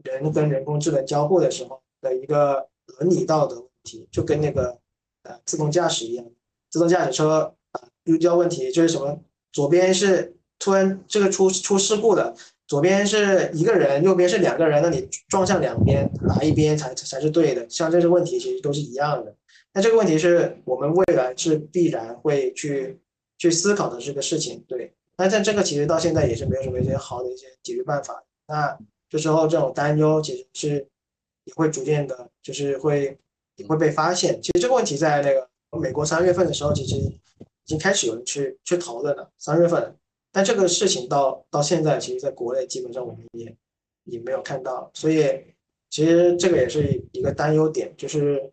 [0.03, 3.66] 人跟人工智能交互的时候的一个伦理道德。
[4.11, 4.77] 就跟那个
[5.23, 6.25] 呃自动驾驶一样，
[6.69, 9.19] 自动驾驶车啊遇到问题就是什么，
[9.51, 12.35] 左边是突然这个出出事故的，
[12.67, 17.69] 左边是一个人，右边是两个人，那你撞向两边，哪一边才才是对的？
[17.69, 19.35] 像这些问题其实都是一样的。
[19.73, 22.99] 那这个问题是我们未来是必然会去
[23.37, 24.93] 去思考的这个事情，对。
[25.17, 28.23] 那像这个其实到现在也是没有什么一些好的一些解决办法。
[28.47, 28.77] 那
[29.09, 30.87] 这时候这种担忧其实是
[31.45, 33.17] 也会逐渐的，就是会。
[33.57, 34.41] 也会被发现。
[34.41, 35.47] 其实这个问题在那个
[35.79, 37.11] 美国三月份的时候，其实已
[37.65, 39.29] 经开始有人去去讨论了。
[39.37, 39.95] 三月份，
[40.31, 43.53] 但这个事情到到现在，其实在国内基本上我们也
[44.05, 44.89] 也没有看到。
[44.93, 45.25] 所以，
[45.89, 48.51] 其实这个也是一个担忧点，就是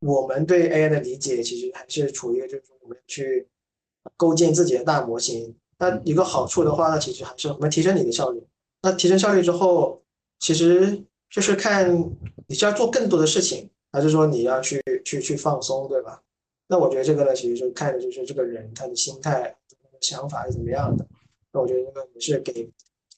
[0.00, 3.46] 我们对 AI 的理解其实还是处于就是我们去
[4.16, 5.54] 构建自己的大模型。
[5.76, 8.42] 那一个好处的话，那其实还是我们提升你的效率。
[8.80, 10.02] 那提升效率之后，
[10.38, 12.14] 其实就是看
[12.46, 13.68] 你需要做更多的事情。
[13.94, 16.20] 还是说你要去去去放松，对吧？
[16.66, 19.54] 那我觉得这个呢，其实就看的就是这个人他的心态、
[20.00, 21.06] 想法是怎么样的。
[21.52, 22.68] 那我觉得这个也是给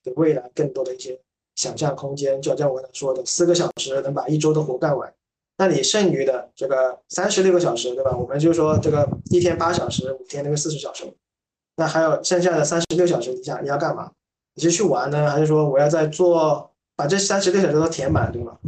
[0.04, 1.18] 给未来更多的一些
[1.54, 2.42] 想象空间。
[2.42, 5.10] 就像我刚才说的，四个小时能把一周的活干完，
[5.56, 8.14] 那你剩余的这个三十六个小时，对吧？
[8.14, 11.04] 我们就说这个一天八小时，五天那个四十小时，
[11.76, 14.12] 那还有剩下的三十六小时，你想你要干嘛？
[14.52, 18.58] 你是去玩呢，还是说我要在做把这三十六小时都填满，对吗？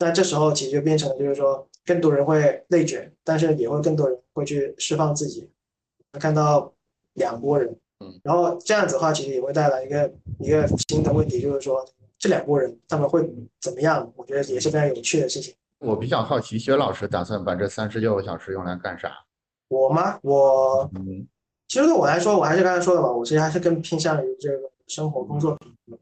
[0.00, 5.48] 那这时候其实就变成了，就是说更多人会内卷，但是也会更多人会去释放自己。
[6.18, 6.72] 看到
[7.12, 7.68] 两拨人，
[8.00, 11.86] 嗯，然后这样子的话，其实也会带来一个一个新的问题，就是说
[12.18, 14.10] 这两拨人他们会怎么样？
[14.16, 15.54] 我觉得也是非常有趣的事情。
[15.78, 19.12] 我比较好奇，薛老师打算把这三十六个小时用来干啥？
[19.68, 20.18] 我吗？
[20.22, 21.28] 我，嗯，
[21.68, 25.98] 其实对我来说，我还是刚才说的嘛，我其实还是更偏向于这个生活工作平衡。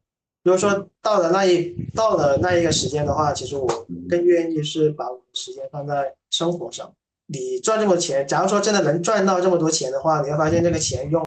[0.48, 3.66] 就是说，到了那一到了那一个时间的话，其实我
[4.08, 6.90] 更愿意是把我的时间放在生活上。
[7.26, 11.22] 你赚这么多钱，假如说真的能赚到这么多钱的话，你会发现这个钱用，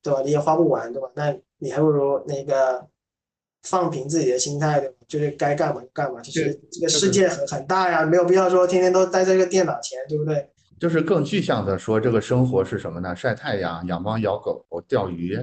[0.00, 0.22] 对吧？
[0.24, 1.08] 你也花不完，对吧？
[1.14, 2.86] 那你还不如那个
[3.64, 4.94] 放平自己的心态，对吧？
[5.08, 6.22] 就是该干嘛就干嘛。
[6.22, 10.48] 其实这个世界很很大呀，没有必要说天天都待在这个电脑前，对不对？
[10.78, 13.16] 就是更具象的说，这个生活是什么呢？
[13.16, 15.36] 晒太阳、养猫、养狗、钓鱼，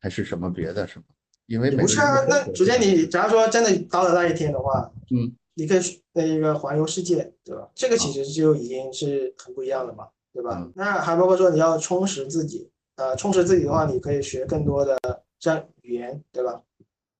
[0.00, 1.04] 还是什么别的什么？
[1.48, 5.80] 因为不是啊，那首先你假如说真的到了那一天的话，嗯，你可以
[6.12, 7.66] 那一个环游世界，对吧？
[7.74, 10.68] 这个其实就已经是很不一样的嘛，对吧？
[10.74, 14.98] 那还包括说你要充实自己，呃，充实自己的话，你可以学更多的
[15.40, 16.60] 像语言，对吧？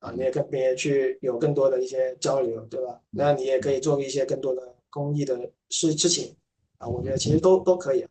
[0.00, 3.00] 啊，你也跟别人去有更多的一些交流，对吧？
[3.10, 4.60] 那你也可以做一些更多的
[4.90, 5.38] 公益的
[5.70, 6.36] 事事情，
[6.76, 8.04] 啊，我觉得其实都都可以。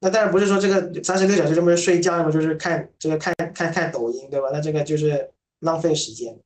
[0.00, 4.48] 那当然不是说这个三十六小时这么睡觉，要么就是看这个看看看抖音，对吧？
[4.52, 5.30] 那这个就是。
[5.60, 6.38] 浪费时间，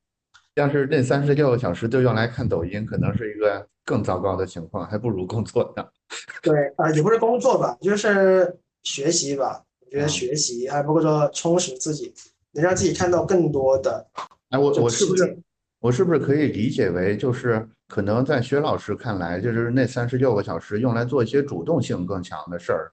[0.55, 5.85] 要是那三十六个小时都用来看抖音，可能是一个更糟糕的情况，还不如工作呢。
[6.41, 9.63] 对啊，也不是工作吧，就是学习吧。
[9.79, 12.13] 我觉得学习还包括说充实自己，
[12.51, 14.05] 能让自己看到更多的。
[14.49, 15.37] 哎，我我是不是
[15.79, 22.91] 我是不是可以理解为，就是可能在薛老师看来，就是那三十六个小时用来做一些主动性更强的事儿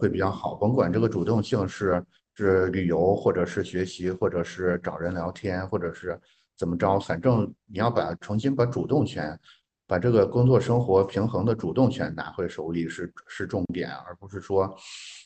[0.00, 2.04] 会比较好，甭管这个主动性是。
[2.40, 6.18] 是旅游，或者是学习，或者是找人聊天，或者是
[6.56, 9.38] 怎么着，反正你要把重新把主动权，
[9.86, 14.74] 把这个工作生活平衡的主动权拿回手里是是重点，而不是说，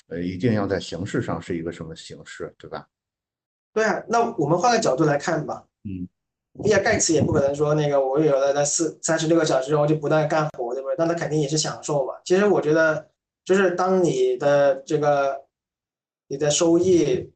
[0.09, 2.85] 呃，一定要在形式上是一个什么形式，对吧？
[3.73, 5.65] 对啊，那我们换个角度来看吧。
[5.85, 6.09] 嗯，
[6.65, 10.97] 比尔盖茨也不可能说那个我有了那四三十六个小时之后就不断干活，对不对？
[10.99, 12.15] 那他肯定也是享受嘛。
[12.25, 13.09] 其实我觉得，
[13.45, 15.44] 就是当你的这个。
[16.35, 17.31] 你的收益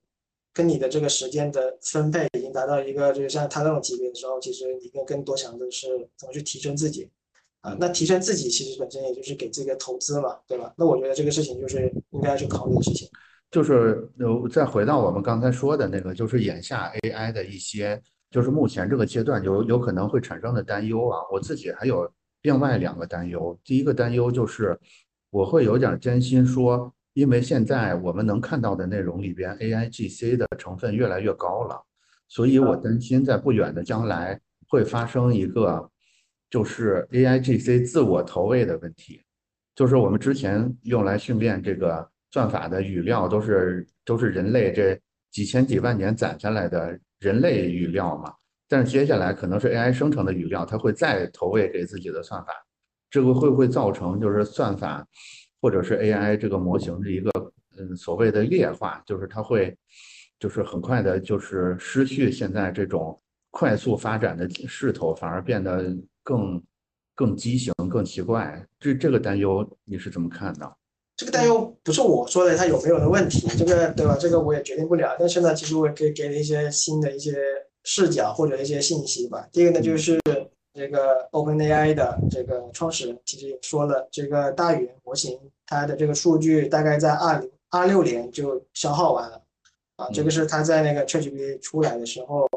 [0.52, 5.86] 跟你的这个时间的分配已经达到一个，就是像他那种级别的时候，其实你更更多想的是
[6.16, 7.08] 怎么去提升自己。
[7.60, 10.74] 啊，那提升自己其实本身也就是给这个投资嘛，对吧？
[10.76, 13.08] 那我觉得这个事情就是应该去考虑的事情。
[13.52, 21.20] 就是呃，再回到我们刚才说的那个，就是眼下 AI 的一些，就是目前这个阶段有有可能会产生的担忧啊。
[21.32, 22.10] 我自己还有
[22.42, 24.76] 另外两个担忧，第一个担忧就是
[25.30, 31.76] 我会有点担心说，因为现在我们能看到的内容里边 AIGC 的成分越来越高了，
[32.28, 35.90] 所以我担心在不远的将来会发生一个。
[36.50, 39.20] 就是 AIGC 自我投喂的问题，
[39.74, 44.98] 就是我们之前用来训练这个算法的语料都是都是人类这
[45.30, 48.32] 几千几万年攒下来的人类语料嘛，
[48.66, 52.50] 但是接下来可能是 AI 生成的语料，它会再投喂给自己的算法，
[53.10, 55.06] 这个会不会造成就是算法
[55.60, 57.30] 或者是 AI 这个模型的一个
[57.76, 59.76] 嗯所谓的劣化，就是它会
[60.38, 65.96] 就是很快的就是失去现在这种快速发展的势头，反而变得。
[66.28, 66.62] 更
[67.14, 70.76] 更畸形、更奇怪，这这个担忧你是怎么看的？
[71.16, 74.14] 这个担忧不是我说的，它有没有的问题，这个对吧？
[74.20, 75.16] 这个我也决定不了。
[75.18, 77.34] 但是呢，其实我也可以给了一些新的一些
[77.84, 79.48] 视角或者一些信息吧。
[79.50, 80.20] 第一个呢，就是
[80.74, 89.42] 这个 OpenAI 的这个创始人其实也说了，这个大语言模型它的这个数据大概在二零二六年就消耗完了
[89.96, 90.08] 啊。
[90.12, 92.48] 这个是他在那个 ChatGPT 出来的时候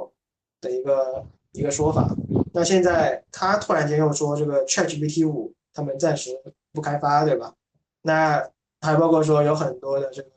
[0.62, 2.16] 的一个一个说法。
[2.54, 6.30] 那现在他突然间又说这个 ChatGPT 五他们暂时
[6.74, 7.56] 不开发，对吧？
[8.04, 8.48] 那
[8.82, 10.30] 还包括说有很多的这个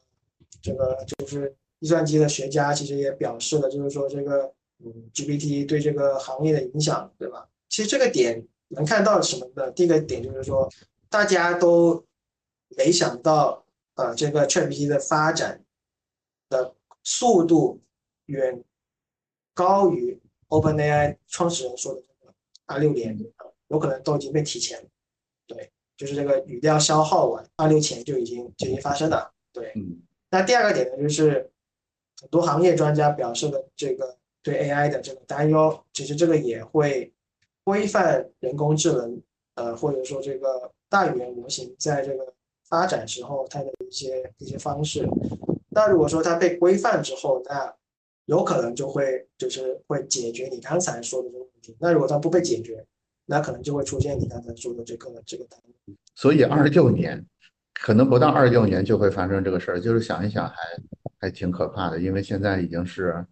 [0.63, 4.53] 这个就是计算机的学家其实也表示了，就是说这个
[4.85, 7.47] 嗯 GPT 对这个行业的影响，对吧？
[7.75, 9.69] 其实这个点能看到什么呢？
[9.73, 10.71] 第一个点就是说
[11.09, 12.07] 大家都
[12.77, 13.67] 没想到
[13.97, 15.65] 呃这个 ChatGPT 的发展
[16.49, 17.81] 的速度
[18.27, 18.63] 远
[19.55, 20.21] 高于。
[20.51, 22.33] OpenAI 创始人说的这个
[22.67, 23.19] 二六年
[23.67, 24.89] 有可能都已经被提前了，
[25.49, 29.73] 对，就是这个语料消耗完，二六前就已经就已经发生了，对。
[30.31, 31.51] 那第二个点呢，就是
[32.21, 37.13] 很多行业专家表示的这个对 AI 的这个担忧，其实这个也会
[37.65, 39.21] 规范人工智能，
[39.55, 42.33] 呃，或者说这个大语言模型在这个
[42.69, 45.09] 发展时候它的一些一些方式。
[45.71, 47.75] 那如果说它被规范之后，那
[48.27, 51.77] 有可能就会就是会解决你刚才说的这个问题。
[51.81, 52.85] 那如果它不被解决，
[53.27, 55.47] 那可能就会出现你刚才说的这个这个
[56.15, 57.25] 所以二六年，
[57.73, 59.81] 可能不到二六年就会发生这个事儿。
[59.81, 60.57] 就是想一想，还
[61.19, 63.27] 还挺可怕的，因为现在已经是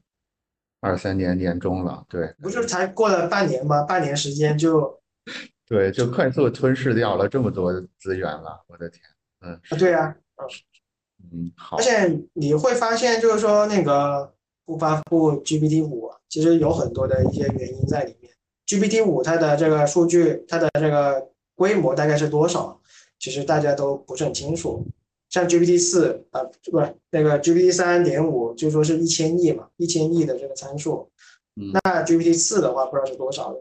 [0.83, 2.05] 二三年年中了。
[2.11, 3.83] 对，不是才过了半年吗？
[3.85, 5.01] 半年时间就，
[5.66, 8.62] 对，就快速吞噬掉了这么多资源了。
[8.66, 9.01] 我的天，
[9.41, 11.78] 嗯，对呀，嗯，嗯，好。
[11.78, 14.35] 而且你会发现，就是说那个。
[14.64, 18.33] 不发布 GPT 五，其实有很多的一些原因在里面。
[18.64, 22.80] GPT 五它的这个数据，它的这个规模大概是多少？
[23.18, 24.87] 其实大家都不是很清楚。
[25.33, 31.11] 像 GPT 四啊，不是那个 GPT 三点五，就说是一千亿嘛，一千亿的这个参数。
[31.55, 33.53] 那 GPT 四的话，不知道是多少。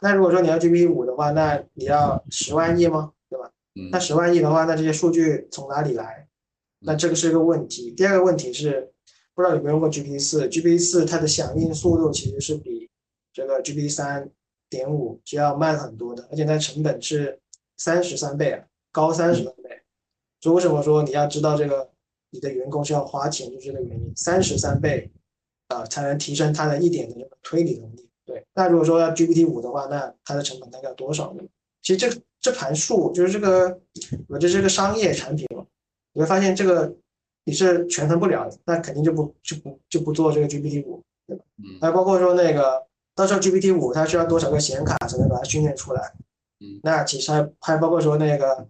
[0.00, 3.12] 那如果说你要 GPT 五的话，那你要十万亿吗？
[3.28, 3.50] 对吧？
[3.92, 6.26] 那十万亿的话，那这些数据从哪里来？
[6.78, 7.90] 那这个是一个问题。
[7.90, 8.90] 第二个问题是。
[9.34, 12.88] 不知道有没有用过 GPT 四？GPT 四它的响应速度其实是比
[13.34, 14.30] 这个 GPT 三
[14.70, 17.38] 点五就要慢很多的，而且它成本是
[17.76, 19.44] 三十三倍啊，高三十。
[20.40, 21.90] 所以为什么说你要知道这个
[22.30, 25.10] 你的员工是要花钱，就是这个原因，三十三倍
[25.68, 28.08] 啊才能提升他的一点的这个推理能力。
[28.24, 31.42] 对，那如果说要 GPT 五的话，那它的成本大概多少呢？
[31.82, 33.80] 其实这这盘数就是这个，
[34.28, 35.64] 我这是个商业产品嘛，
[36.12, 36.94] 你会发现这个。
[37.48, 41.44] 你是权衡不了的，那肯定就不就不就不做这个 GPT 五，对吧？
[41.58, 41.78] 嗯。
[41.80, 42.84] 还包括说那个
[43.14, 46.12] 到时候 GPT 五它需要多少个显卡才能把它训练出来？
[46.58, 46.80] 嗯。
[46.82, 48.66] 那其实还还包括说那个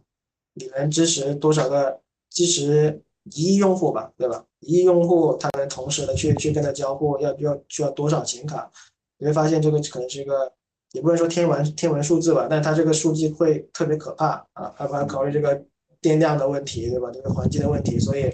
[0.56, 2.00] 你能支持多少个
[2.30, 3.00] 支持
[3.32, 4.44] 一亿用户吧，对吧？
[4.60, 8.70] 一亿用户他能同时的去去跟他交互，要要需要多少显卡？
[9.18, 10.52] 你会发现这个可能是一个
[10.92, 14.74] 也不能说天文天文数字吧，但它这个数据会特别可怕啊！
[14.76, 15.64] 还要考虑这个
[16.00, 17.10] 电量的问题，对吧？
[17.12, 18.30] 这个环境的问题，所以。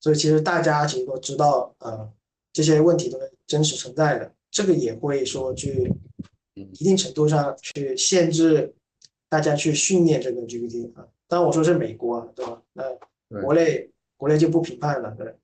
[0.00, 2.12] 所以其实大家其实都知道，呃，
[2.52, 4.32] 这些问题都是真实存在的。
[4.50, 5.94] 这个也会说去
[6.54, 8.74] 一定程度上去限制
[9.28, 11.06] 大家去训练这个 GPT 啊。
[11.32, 12.60] 当然我说是美国，对吧？
[12.74, 15.34] 那国内国内就不评判了，对，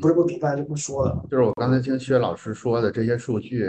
[0.00, 1.22] 不是不评判就不说了。
[1.30, 3.68] 就是我刚才听薛老师说的这些数据，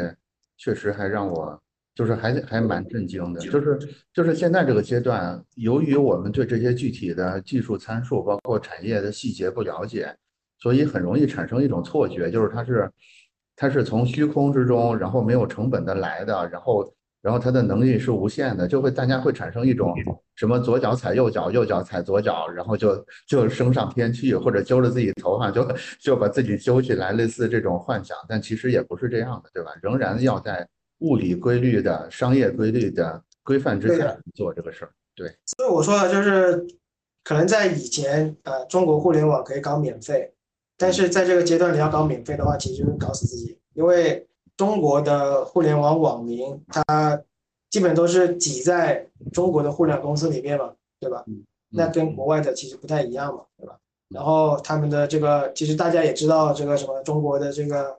[0.56, 1.62] 确实还让我。
[1.96, 3.78] 就是还还蛮震惊的，就是
[4.14, 10.16] 就是现在这个阶段，由于我们对这些具体的技术参数，包括产业的细节不了解，
[10.60, 12.90] 所以很容易产生一种错觉，就是它是
[13.54, 16.90] 它是从虚空之中，然后没有成本的来的，然后
[17.22, 19.94] 然后它的能力是无限的，就会大家会产生一种
[20.36, 25.68] 什么左脚踩右脚，右脚踩左脚，然后就就升上天去，或者揪着自己头发就
[26.00, 28.16] 就把自己揪起来，类似这种幻想。
[28.28, 29.72] 但其实也不是这样的，对吧？
[29.82, 30.66] 仍然要在
[31.00, 34.92] 物理规律的商业规律的规范之下做这个事儿。
[35.14, 36.66] 对，所以我说的就是，
[37.26, 40.32] 可能在以前，呃，中国互联网可以搞免费，
[40.78, 44.26] 但是在这个阶段你要搞免费的话，其实就是搞死自己，因为。
[44.60, 47.24] 中国的互联网网民，他
[47.70, 51.24] 基本都是挤在中国的互联网公司里面嘛，对吧？
[51.70, 53.78] 那跟国外的其实不太一样嘛，对吧？
[54.10, 57.98] 然后他们的这个，其实大家也知道，这个什么中国的这个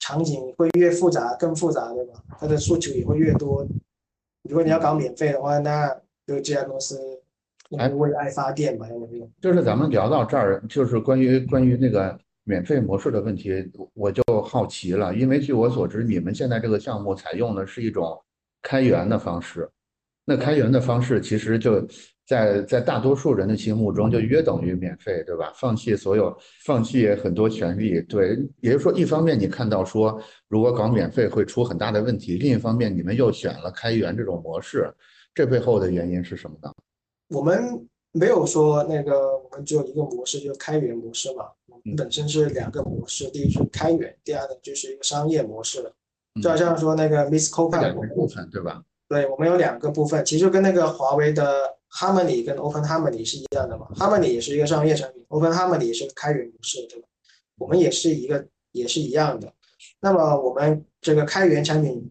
[0.00, 2.14] 场景会越复杂，更复杂，对吧？
[2.40, 3.64] 它的诉求也会越多。
[4.48, 5.88] 如果你要搞免费的话，那
[6.26, 6.98] 就这家公司
[7.78, 8.88] 还为爱发电嘛，
[9.40, 12.18] 就是咱们聊到这儿，就是关于关于那个。
[12.48, 13.52] 免费模式的问题，
[13.92, 18.18] 我就好奇了，因为据我所知，你们现在这个项目采用的是一种
[18.62, 19.68] 开源的方式。
[20.24, 21.86] 那开源的方式，其实就
[22.26, 25.52] 在在大多数人的心目中，就约等于免费，对吧？
[25.56, 26.34] 放弃所有，
[26.64, 28.00] 放弃很多权利。
[28.02, 30.18] 对，也就是说，一方面你看到说，
[30.48, 34.90] 如果搞免费会出很大的问题；另一方面，你们又选了开源这种模式，
[35.34, 36.72] 这背后的原因是什么呢？
[37.28, 41.46] 我们没有说那个，我们只有一个模式，就是开源模式嘛。
[41.66, 45.92] 我们本身是两个模式，第一是开源，第二呢就是一个商业模式了。
[46.42, 48.82] 就好像说那个 Miss Copilot 部分，对吧？
[49.08, 53.88] 对，我们有两个部分，其实跟那个华为的 Harmony 跟 Open Harmony 是一样的嘛。
[53.94, 57.08] Harmony 也是一个商业产品，Open Harmony 也是个开源模式，对吧？
[57.56, 59.52] 我们也是一个，也是一样的。
[60.00, 62.10] 那么我们这个开源产品，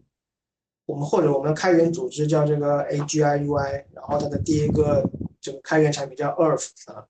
[0.84, 5.08] 我们或者我们开源组织叫这个 AGIUI，然后它的第一个
[5.48, 7.06] 这个开源产品叫 Earth 啊。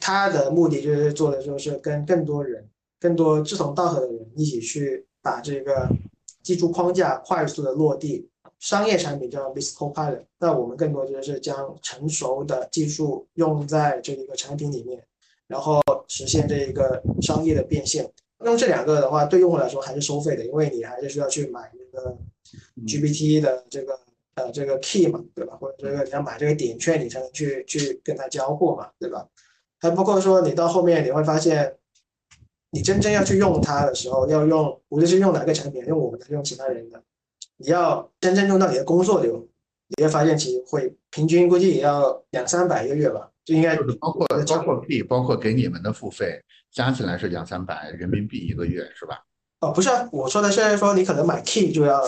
[0.00, 2.68] 它的目的就是做的就是跟更多人、
[2.98, 5.88] 更多志同道合的人一起去把这个
[6.42, 8.28] 技术框架快速的落地。
[8.58, 15.04] 商业产品叫 Miss Copilot，那我们更多就是将成熟的技术用在这一个产品里面，
[15.46, 18.10] 然后实现这一个商业的变现。
[18.44, 22.16] 用这两个的话，对用户来说还是收费的，因为你还是需要去买那个
[22.86, 23.98] GPT 的这个
[24.36, 25.56] 呃这个 key 嘛，对吧？
[25.60, 29.26] 或者这个你要买这个点券，你才能去去跟他交互嘛，对吧？
[29.80, 31.76] 还包括说，你到后面你会发现，
[32.70, 37.02] 你真正要去用它的时候，要用无论是用哪个产品，用我们的，用其他人的，
[37.58, 39.46] 你要真正用到你的工作流，
[39.96, 49.22] 你会发现其实会平均估计也要两三百一个月吧，就应该就是包括包括 P，包括给你们的付费加起来是两三百人民币一个月，是吧？
[49.60, 52.02] 哦，不是啊，我说的现在说你可能买 Key 就要，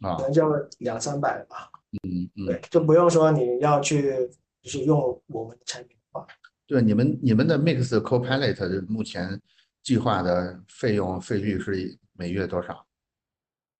[0.00, 0.44] 可能就
[0.78, 1.70] 两三百吧。
[2.04, 4.30] 嗯嗯，对，就不用说你要去
[4.62, 6.26] 就是用我们的产品的话。
[6.66, 9.40] 对你们，你们的 Mix Copilot 目前
[9.82, 12.86] 计划的费用费率是每月多少？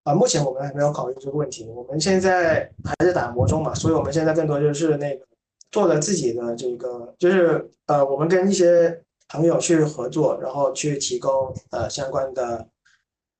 [0.02, 1.66] 啊，目前我们还没有考虑这个问题。
[1.66, 5.24] 我们现在还在打磨中嘛，所以我们现在更多就是那个
[5.70, 12.66] 做了自己的这个，就是呃，我们跟一些朋友去合作，然后去提供呃相关的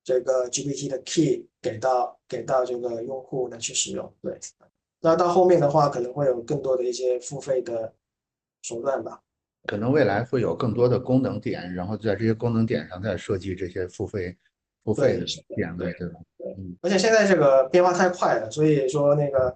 [0.02, 4.12] 这个 GPT 的 Key 给到给到这个用户来去使用。
[4.22, 4.38] 对，
[5.00, 7.92] 那到后面的话，可能会有更多的一些付费的
[8.62, 9.20] 手段吧。
[9.64, 14.36] 可能未来会有更多的功能点，然后在这些功能点上再设计这些付费
[14.84, 16.20] 付费的点位，对吧？
[16.38, 16.76] 嗯。
[16.80, 19.54] 而且现在这个变化太快了，所以说那个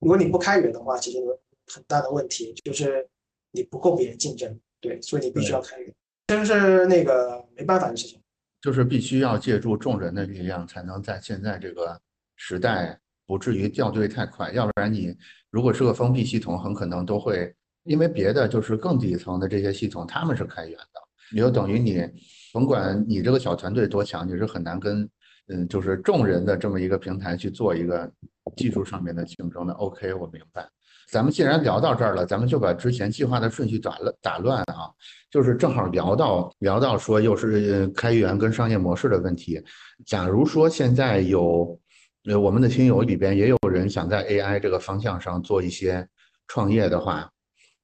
[0.00, 1.38] 如果你不开源的话，其实有
[1.72, 3.08] 很大的问题，就是
[3.52, 4.58] 你不够别人竞争。
[4.80, 5.94] 对，所以你必须要开源，
[6.26, 8.19] 这是那个没办法的事情。
[8.60, 12.00] 就是必须要借助众人的力量，才能在现在这个
[12.36, 15.16] 时代不至于掉队太快，要不然你
[15.50, 17.54] 如果是个封闭系统，很可能都会。
[17.84, 21.00] 因为别的就是更底层的这些系统，他们是开源的，
[21.32, 22.06] 你就等于你
[22.52, 25.08] 甭管你这个小团队多强，你是很难跟
[25.48, 28.08] 嗯就是众人的这么一个平台去做一个
[28.54, 29.72] 技术上面的竞争的。
[29.72, 30.68] OK，我明白。
[31.10, 34.92] 咱们既然聊到这儿了，咱们就把之前计划的顺序打乱打乱啊，
[35.30, 39.62] 就是正好聊到聊到说又是开源跟商业模式的问题。
[40.04, 41.78] 假如说现在有
[42.24, 46.06] 呃我们的听友里边也有人想在 AI 这个方向上做一些
[46.48, 47.30] 创业的话。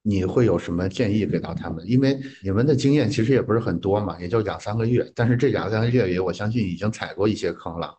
[0.08, 1.84] 你会有什么建议给到他们？
[1.84, 5.04] 因为你们的经验其实也不是很多嘛，也就两三个月。
[5.16, 7.92] 但是这两三个月里，我相信已经踩过一些坑了。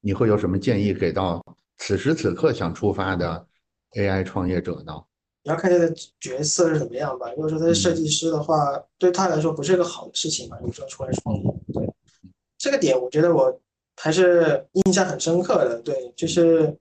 [0.00, 1.44] 你会有什么建议给到
[1.76, 3.46] 此时此刻想出发的
[3.94, 4.94] AI 创业者呢？
[5.42, 7.30] 你要看他的角色是怎么样吧。
[7.30, 10.58] 如果说他是设计师的话，对他来说不是一个好的事情嘛。
[10.64, 11.88] 你说出来创业，对
[12.58, 13.60] 这个点，我觉得我
[13.96, 15.80] 还是印象很深刻的。
[15.82, 16.76] 对，就是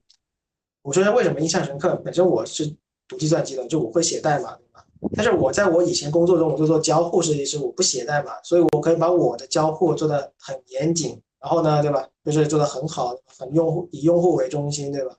[0.82, 1.96] 我说为什么印象深刻？
[1.98, 2.76] 本身我是。
[3.08, 4.86] 读计算机的，就我会写代码，对吧？
[5.18, 12.08] 但是我在我以前工作中，我就做交互设计师，我不写代码，所以我可以把我的交互做的很严谨、然后呢，对吧？
[12.24, 15.14] 就是做的很好，很用户以用户为中心，对吧？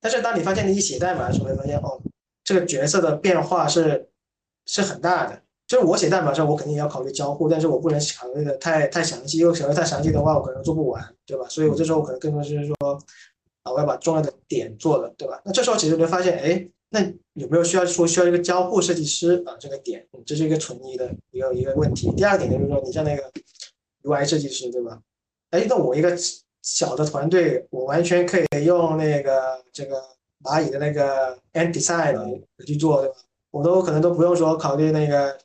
[0.00, 2.00] 但是当你发现你一写代码的时候，会发现哦，
[2.46, 4.08] 这个角色的变化是
[4.66, 5.42] 是很大的。
[5.66, 11.44] 就是我写代码的时候，我肯定也要考虑交互，但是我不能考虑的太太详细，因为考虑太详细的话，我可能做不完，对吧？
[11.48, 12.74] 所以我这时候可能更多就是说，
[13.64, 15.42] 啊，我要把重要的点做了，对吧？
[15.44, 17.00] 那这时候其实就发现，哎，那
[17.32, 19.56] 有没有需要说需要一个交互设计师啊？
[19.58, 22.12] 这个点，这是一个存疑的一个一个问题。
[22.12, 23.24] 第二点就是说，你像那个
[24.04, 25.00] UI 设计师，对吧？
[25.50, 26.16] 哎，那我一个
[26.62, 30.00] 小的团队，我完全可以用那个这个
[30.46, 33.16] 蚂蚁的那个 and design 去做，对吧？
[33.50, 35.36] 我都可能都不用说考虑那个。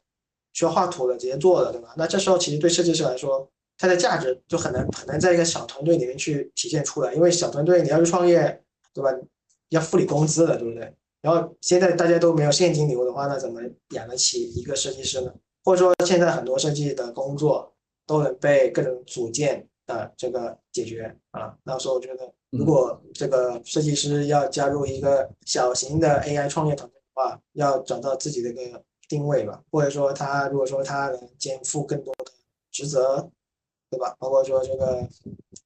[0.54, 1.94] 需要画图的直接做的，对吧？
[1.96, 8.62] 那这时候其实对设计师来说，它的价值就很难很难在一个小团队里面去体现出来，因为小团队你要去创业，
[8.94, 9.10] 对吧？
[9.70, 10.94] 要付你工资的，对不对？
[11.22, 15.34] 然后现在大家都没有现金流的话，那怎么养得起一个设计师呢？
[15.64, 17.74] 或者说现在很多设计的工作
[18.06, 21.56] 都能被各种组件的这个解决啊？
[21.64, 28.84] 那时候我觉得，如果这个设计师要加入一个小型的 AI 创业团队的话，要找到自己的一个。
[29.12, 32.32] 定位吧，或者说他如果说他能肩负更多的
[32.72, 33.30] 职责，
[33.90, 34.16] 对吧？
[34.18, 35.06] 包括说这个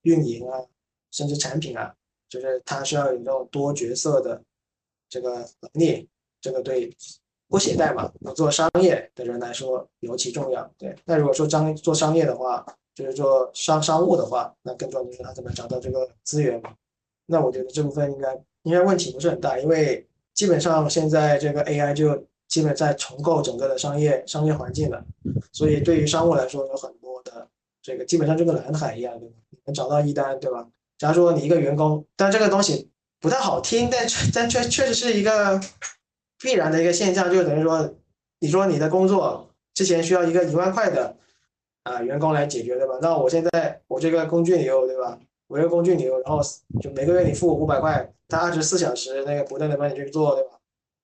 [0.02, 0.66] 运营啊，
[1.12, 1.94] 甚至产品啊，
[2.28, 4.42] 就是他需要有这种多角色的
[5.08, 6.10] 这个能力，
[6.42, 6.92] 这个对
[7.48, 10.68] 不写代码不做商业的人来说尤其重要。
[10.76, 12.66] 对，那如果说商做商业的话，
[12.96, 16.74] 就是做商商务的话，那更重要的是他怎么找到这个资源嘛？
[17.28, 18.34] 那我觉得这部分应该
[18.64, 22.26] 应该问题不是很大，因为基本上现在这个 AI 就。
[22.48, 25.04] 基本在重构整个的商业商业环境了，
[25.52, 27.46] 所以对于商务来说有很多的
[27.82, 29.36] 这个基本上就跟蓝海一样，对吧？
[29.66, 30.66] 能找到一单，对吧？
[31.00, 32.88] 假如说你一个员工，但这个东西
[33.20, 35.60] 不太好听，但但确确实是一个
[36.40, 37.96] 必然的一个现象，就等于说，
[38.40, 41.18] 你说你的工作之前需要一个一万块的
[41.86, 43.00] 啊员工来解决，对吧？
[43.02, 45.18] 那我现在我这个工具流，对吧？
[45.48, 46.40] 我这个工具流，然后
[46.82, 50.60] 就每个月你付五百块，他二十四小时那个不断的帮你去做，对吧？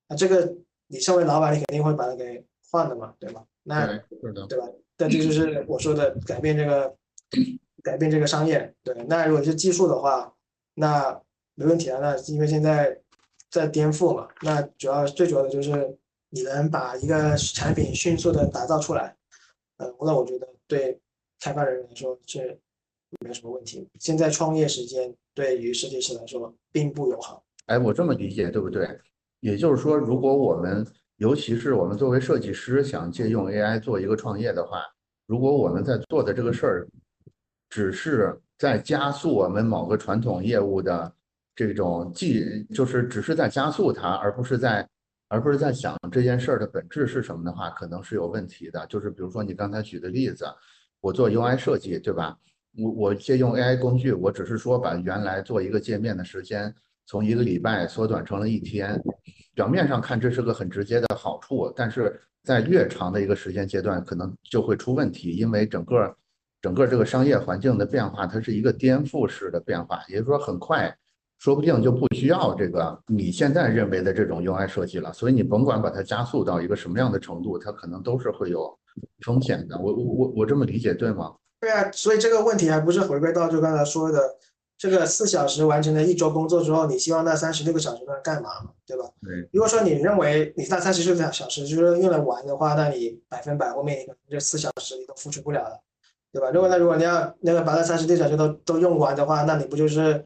[0.09, 0.53] 那这个。
[0.93, 3.41] 你身为老板，你肯定会把它给换的嘛，对吧？
[3.63, 3.87] 那
[4.49, 4.67] 对吧？
[4.97, 6.93] 但这就是我说的改变这个，
[7.81, 8.73] 改变这个商业。
[8.83, 10.33] 对，那如果是技术的话，
[10.73, 11.17] 那
[11.55, 11.97] 没问题啊。
[12.01, 12.99] 那因为现在
[13.49, 15.97] 在颠覆嘛，那主要最主要的就是
[16.29, 19.15] 你能把一个产品迅速的打造出来，
[19.77, 20.97] 嗯，那我觉得对
[21.41, 22.57] 开发人员来说是
[23.19, 23.85] 没有什么问题。
[23.99, 27.43] 现在创业时间对于设计师来说并不友好。
[27.65, 28.87] 哎，我这么理解对不对？
[29.41, 34.81] 也就是说，如果我们，尤其是我们作为设计师，想借用 AI 做一个创业的话，
[35.25, 36.87] 如果我们在做的这个事儿，
[37.69, 41.13] 只是在加速我们某个传统业务的
[41.53, 44.87] 这种技，就是只是在加速它，而不是在，
[45.31, 48.85] 而不是在想这件事儿的本质是什么的话，可能是有问题的。
[48.87, 50.45] 就是比如说你刚才举的例子，
[50.99, 52.37] 我做 UI 设计，对吧？
[52.77, 56.73] 我我借用 AI 工具，我只是说把原来做一个界面的时间。
[57.05, 59.01] 从一个礼拜缩短成了一天，
[59.53, 66.15] 表面上看这是个很直接的好处，但是在越长的一个时间阶段，可能就会出问题，因为整个
[66.61, 70.93] 整个这个商业环境的变化，它是一个颠覆式的变化，也就是说很快，
[71.41, 75.11] 说不定就不需要这个你现在认为的这种 UI 设计了。
[75.11, 78.77] 所以你甭管把它加速到一个什么样的程度，它可能都是会有
[79.25, 79.75] 风险的。
[79.79, 81.33] 我我我我这么理解对吗？
[81.59, 84.21] 对啊，所以这个问题还不是回归到就刚才说的。
[84.77, 88.71] 这个四小时完成了一周工作之后，你希望那三十六个小时用来干嘛嘛？
[88.85, 89.03] 对吧？
[89.21, 89.47] 对。
[89.51, 95.79] 如果说你认为你那三十六个小时就是用来玩的话，那你百分百后面这四小时你都付出不了了，
[96.31, 96.49] 对吧？
[96.51, 100.25] 如果那如果你要那个把那三十六小时都都用完的话，那你不就是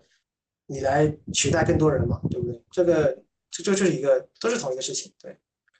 [0.67, 2.19] 你来取代更多人嘛？
[2.29, 2.61] 对不对？
[2.71, 3.17] 这个
[3.51, 5.37] 这这就是一个都是同一个事情，对。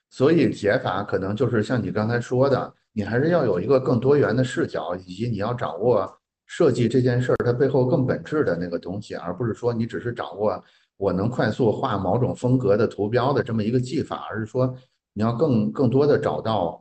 [0.10, 6.20] 所以解法可能就是像你刚才说的，你还是要有一个更多元的视角，以及你要掌握。
[6.48, 10.64] 设计这件事儿，它背后更本质的那个东西，而不是说你只是掌握
[10.96, 14.72] 我能快速画某种风格的图标的这么一个技法，而是说
[15.14, 16.80] 你要更更多的找到，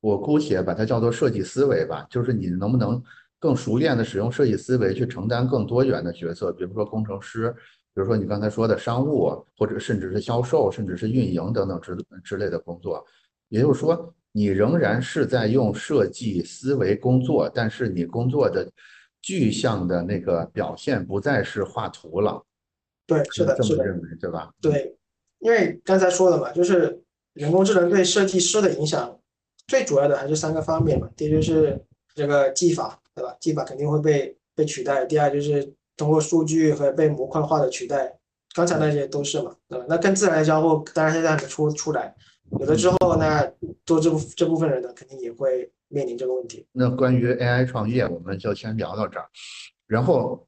[0.00, 3.00] 我姑且把它叫做设计思维吧，就是你能不能
[3.38, 7.50] 更熟练的使用设计思维去承担更多元的角色，比如说工程师，
[7.94, 13.04] 比如说你刚才说的商务，或者甚至是销售，甚至是运营等等之之类的工作，
[13.48, 18.70] 也就是说，你仍然是在用设计思维工作，但是你工作的。
[19.22, 22.40] 具象的那个表现不再是画图了，
[23.08, 23.84] 对，是的，是的，
[24.20, 24.52] 对吧？
[24.60, 24.96] 对，
[25.40, 29.18] 因为刚才说了嘛，就是人工智能对设计师的影响，
[29.66, 31.10] 最主要的还是三个方面嘛。
[31.16, 31.76] 第一就是
[32.14, 33.36] 这个技法，对吧？
[33.40, 35.04] 技法肯定会被被取代。
[35.06, 38.16] 第二就是通过数据和被模块化的取代，
[38.54, 39.84] 刚才那些都是嘛，对吧？
[39.88, 42.14] 那更自然的交互，当然现在还没出出来，
[42.60, 43.50] 有了之后，那
[43.84, 45.68] 做这部这部分人呢，肯定也会。
[45.88, 49.26] 面临这个问题，那关于 AI 创业，我们就先聊到这儿。
[49.86, 50.44] 然后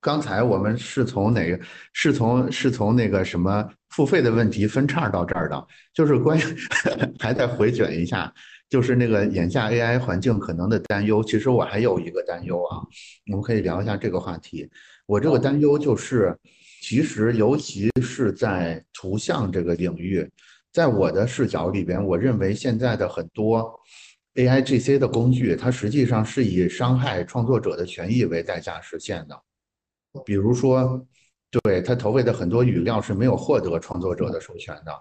[0.00, 1.56] 刚才我们是从哪个？
[1.92, 6.42] 是从是从那个什么付费的问题分叉到这儿的，就是关于
[7.20, 8.34] 还在回卷一下，
[8.74, 11.22] 就是那个眼下 AI 环境可能的担忧。
[11.22, 12.82] 其实我还有一个担忧啊，
[13.30, 14.68] 我们可以聊一下这个话题。
[15.06, 16.36] 我这个担忧就是，
[16.82, 20.28] 其实尤其是在图像这个领域，
[20.72, 23.72] 在我的视角里边，我认为现在的很多。
[24.34, 29.40] A I G C 的工具，它实际上是以伤害创作者的权益为代价实现的。
[30.24, 31.06] 比如说，
[31.62, 34.92] 对它投喂的很多语料是没有获得创作者的授权的。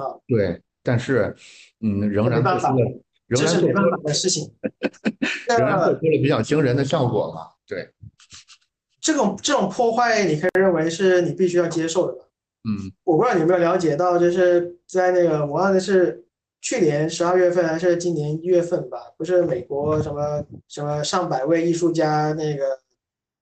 [0.00, 1.34] 啊，对，但是，
[1.80, 4.52] 嗯，仍然做出了，仍然做出了的事情，
[5.48, 7.48] 仍然做出了比较惊人的效果嘛？
[7.66, 7.88] 对，
[9.00, 12.24] 这种这种破坏，你可以认为是你必须要接受的吧？
[12.64, 16.24] 嗯，我不知道你有没有了解到，就是在那个我忘了是。
[16.64, 22.78] 去年十二月份还是今年一月份吧，不是美国什么什么上百位艺术家那个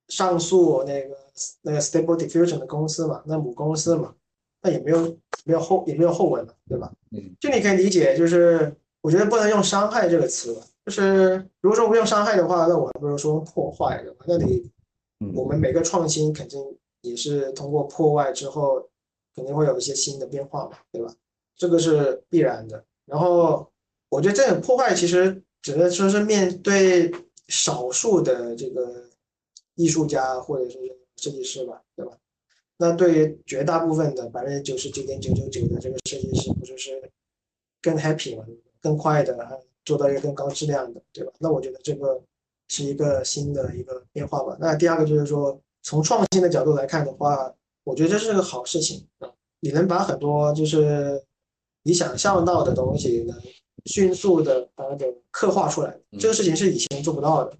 [0.08, 1.14] 上诉那个
[1.60, 4.14] 那个 Stable Diffusion 的公司嘛，那母公司嘛，
[4.62, 6.92] 那也没有没有后也没有后文了，对吧？
[7.12, 14.24] 嗯，就你可以理解，就是我觉得不能用伤害这个词吧，就是如果说不用伤害的话，那我还不如说破坏，对吧？
[14.26, 14.70] 那你
[15.34, 16.60] 我们每个创新肯定
[17.02, 18.88] 也是通过破坏之后，
[19.34, 21.14] 肯定会有一些新的变化嘛，对吧？
[21.56, 22.84] 这个是必然的。
[23.06, 23.70] 然后，
[24.08, 27.10] 我觉得这种破坏其实只能说是面对
[27.48, 29.04] 少数的这个
[29.74, 30.78] 艺术家或者是
[31.16, 32.12] 设计师吧，对吧？
[32.80, 37.10] 那对于绝大部分的百分之九十九点九九九的这个设计师，不就是
[37.82, 38.44] 更 happy 嘛，
[38.80, 41.32] 更快的做到一个更高质量的，对吧？
[41.38, 42.20] 那我觉得这个
[42.68, 44.56] 是一个新的一个变化吧。
[44.58, 47.54] 那第二个就是说，从创新的角度来看的话，
[47.84, 51.22] 我觉得这是个好事情啊，你能把很多就是。
[51.82, 53.34] 你想象到的东西能
[53.86, 57.56] 迅速的把它给刻画出来，这个事情是以前做不到的。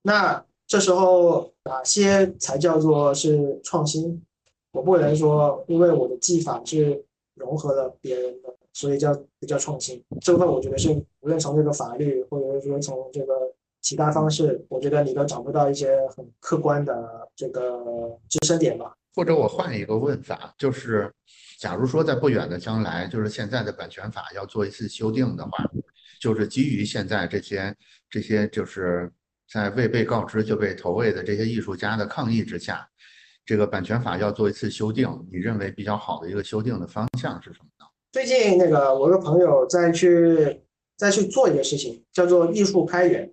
[0.00, 4.24] 那这时候哪些才叫做是创新？
[4.72, 7.02] 我不能说，因为我的技法是
[7.34, 10.02] 融合了别人的，所以叫不叫创新？
[10.20, 10.90] 这部分我觉得是
[11.20, 13.34] 无论从这个法律，或者是说从这个
[13.80, 18.94] 其他方式，我觉得你都找不到一些很客观的这个支撑点吧。
[19.14, 21.10] 或者我换一个问法，就是。
[21.58, 25.62] 假如说在不远的将来，就是现在的版权法要做一次修订的话，
[26.18, 27.76] 就是基于现在这些
[28.08, 29.12] 这些就是
[29.46, 32.88] 在未被告知就被投喂的这些艺术家的抗议之下，
[33.44, 37.86] 这个版权法要做一次修订，你认为比较好的一个修订的方向是什么呢？
[38.12, 40.60] 最近那个我有个朋友在去
[40.96, 43.32] 在去做一个事情，叫做艺术开源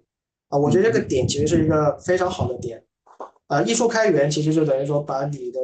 [0.49, 2.83] 啊，我觉得这个点其实是一个非常好的点
[3.47, 5.59] 啊，艺术开源其实就等于说把你的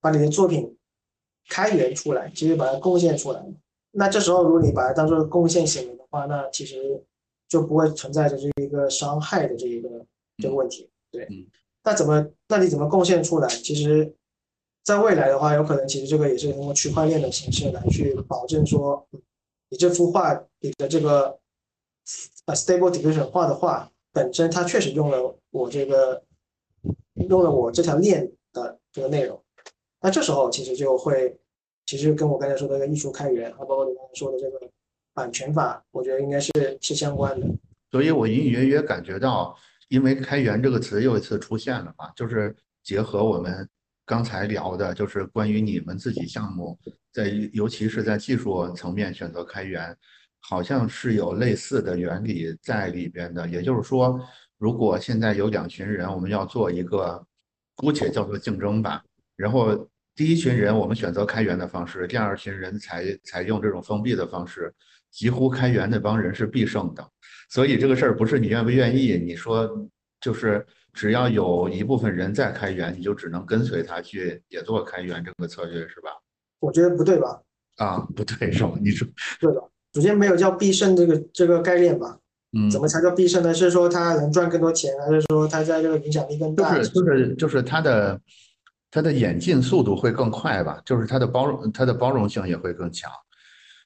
[0.00, 0.76] 把你的作品。
[1.50, 3.44] 开源出来，其实把它贡献出来。
[3.90, 7.04] 那这时候，如果你把它当做贡献行为的话，那其实
[7.46, 9.90] 就不会存在着这一个伤害的这一个
[10.38, 10.88] 这个问题。
[11.10, 11.28] 对，
[11.84, 12.26] 那怎么？
[12.48, 13.48] 那你怎么贡献出来？
[13.48, 14.14] 其实，
[14.82, 19.06] 在未来的话，有可能其实这个也是通过区块链的形式来去保证说，
[19.68, 21.38] 你这幅画你的这个
[22.46, 26.22] 呃 stable diffusion 画的画本身，它确实用了我这个
[27.28, 29.40] 用了我这条链的这个内容。
[30.00, 31.36] 那这时候其实就会，
[31.86, 34.60] 其实跟我刚才说的个艺术开源，啊，包括你刚才说的这个
[35.14, 37.46] 版权法，我觉得应该是是相关的。
[37.90, 39.56] 所以我隐隐约约感觉到，
[39.88, 43.68] 因为“开源”这个词又一次出现了嘛，就是结合我们
[44.06, 46.78] 刚才聊的，就是关于你们自己项目
[47.12, 49.96] 在，尤其是在技术层面选择开源，
[50.40, 53.48] 好像是有类似的原理在里边的。
[53.48, 54.20] 也就是说，
[54.58, 57.24] 如果现在有两群人，我们要做一个，
[57.74, 59.02] 姑且叫做竞争吧，
[59.36, 59.88] 然后。
[60.16, 64.72] 第一群人，我们选择开源的方式；第二群人采采用这种封闭的方式，
[65.10, 67.04] 几乎开源那帮人是必胜的。
[67.54, 69.86] 所以这个事儿不是你愿不愿意，你说
[70.20, 76.10] 就是只要有一部分人在开源，你就只能跟随他去也做开源这个策略，是吧？
[76.58, 77.40] 我觉得不对吧？
[77.76, 78.72] 啊，不对是吧？
[78.82, 79.06] 你说
[79.38, 79.62] 对的。
[79.92, 82.18] 首先没有叫必胜这个这个概念吧？
[82.58, 83.54] 嗯，怎么才叫必胜呢？
[83.54, 86.76] 是说他能赚更多钱，还是说他在这个影响力更大？
[86.76, 88.20] 就是就是就是他的。
[88.90, 93.10] 它的演进速度会更快吧，就是它的包容，它的包容性也会更强，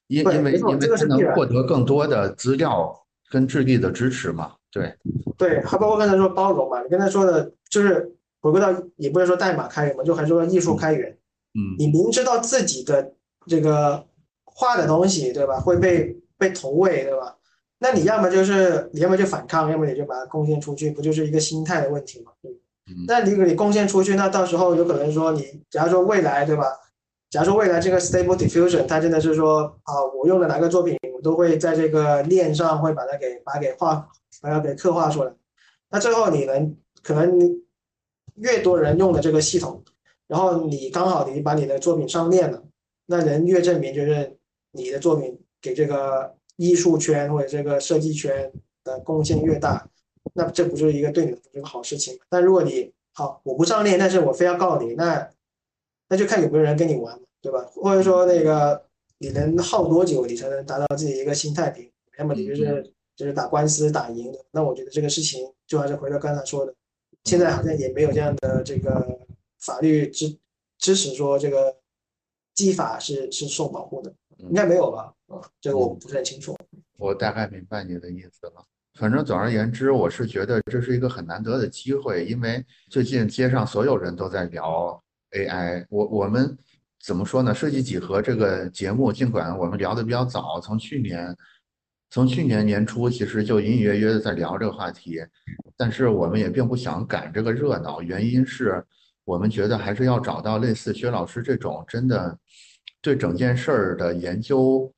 [0.07, 2.95] 因因为因为它能获得更多的资料
[3.31, 4.95] 跟智力的支持嘛，对，
[5.37, 8.11] 对，还包括刚才说包容嘛，你刚才说的就是
[8.41, 11.11] 回归到也不是说代码开源嘛，就还是说艺术开源，
[11.55, 13.13] 嗯，你明知道自己的
[13.47, 14.05] 这个
[14.45, 17.37] 画的东西对吧会被被投喂对吧？
[17.79, 22.33] 那你要么就是你要么就反抗，要么你就把它贡献出去，不就是一个心态的问题嘛？
[23.07, 26.65] 那你你贡献出去，那到时候有可能说你，假如说未来对吧？
[27.31, 34.09] 假如说未来这个 Stable Diffusion 它真的是说啊，我用的哪个作品，我都会在这个链上会把它给把它给画，
[34.41, 35.33] 把它给刻画出来。
[35.91, 37.39] 那最后你能可能
[38.37, 39.85] 越多人用了这个系统，
[40.27, 42.63] 然后你刚好你把你的作品上链了，
[43.07, 44.39] 那人越证明就是
[44.73, 48.51] 你的作品给这个艺术圈或者这个设计圈
[48.85, 49.87] 的贡献越大，
[50.33, 52.19] 那这不就是一个对你的一个好事情。
[52.31, 55.29] 但如果你好我不上链，但是我非要告你，那
[56.09, 57.65] 那就看有没有人跟你玩，对吧？
[57.75, 58.83] 或者说那个
[59.19, 61.91] 你能耗多久，你才能达到自己一个心态平？
[62.19, 66.75] 要么你就是就是打官司打赢的，那我觉得这个事情就还是回到刚才说的，
[67.25, 69.07] 现在好像也没有这样的这个
[69.61, 70.37] 法律支
[70.79, 71.77] 支持说这个
[72.55, 75.13] 技法是是受保护的，应该没有吧？
[75.29, 76.57] 啊，这个我不是很清楚。
[76.99, 78.65] 我大概明白你的意思了。
[78.95, 85.01] 反正总而言之，我是觉得这是一个很难得的机会，因为最近街上所有人都在聊
[85.33, 85.87] AI。
[85.91, 86.57] 我我们
[87.03, 87.55] 怎么说呢？
[87.55, 91.37] 设计几何这个节目，尽管我们聊的比较早，从去年。
[92.11, 95.21] 从去年年初，其实就隐隐约约的在聊这个话题，
[95.77, 98.01] 但是我们也并不想赶这个热闹。
[98.01, 98.83] 原因是
[99.25, 102.39] 我们觉得还是要找到类似薛老师这种真的
[103.03, 104.91] 对整件事儿的研究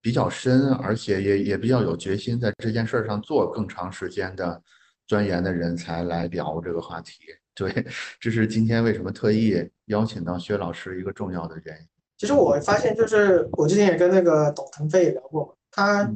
[0.00, 4.62] 比较深，而且也也比较有决心在这件事儿上做更长时间的
[5.06, 7.18] 钻研的人才来聊这个话题。
[7.54, 7.86] 对，
[8.20, 11.86] 这是今天为什么特意邀请到薛老师一个重要的原因。
[12.16, 16.12] 其实我发现，就是我之前也跟那个董腾飞也聊过嘛，他。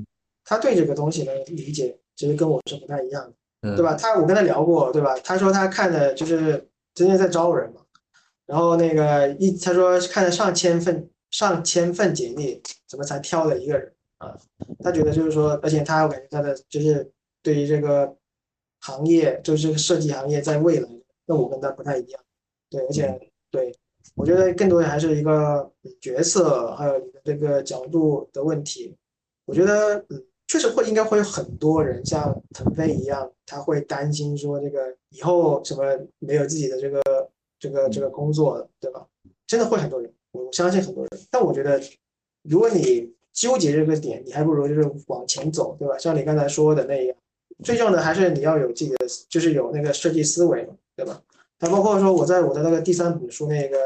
[0.47, 3.33] 他对这个东西的理解其实跟我是不太一样
[3.63, 3.95] 的，对吧？
[3.95, 5.17] 他我跟他聊过，对吧？
[5.25, 7.81] 他说他看的就是真正在招人嘛，
[8.45, 14.37] 然后那个一他说看了上千份上千份简历，怎么才挑了一个人啊？
[14.81, 17.11] 他觉得就是说，而且他我感觉他的就是
[17.43, 18.15] 对于这个
[18.81, 20.89] 行业，就是设计行业在未来，
[21.27, 22.21] 那我跟他不太一样，
[22.71, 23.75] 对，而且对
[24.15, 25.71] 我觉得更多的还是一个
[26.01, 28.97] 角色还有你的这个角度的问题，
[29.45, 30.25] 我觉得嗯。
[30.47, 35.83] 确实会，应该会有很多人像腾飞一样，他会担心说这个以后什么
[36.19, 37.03] 没有自己的这个
[37.59, 39.05] 这个这个工作，对吧？
[39.47, 41.11] 真的会很多人，我相信很多人。
[41.31, 41.81] 但我觉得，
[42.43, 45.97] 如果你纠结这个点，你还不如就是往前走，对吧？
[45.97, 47.17] 像你刚才说的那样，
[47.65, 51.23] 最重要的还是你要有自己的，就是有那个设计思维，对吧？
[51.59, 53.77] 它包括说我在我的那个第三本书那个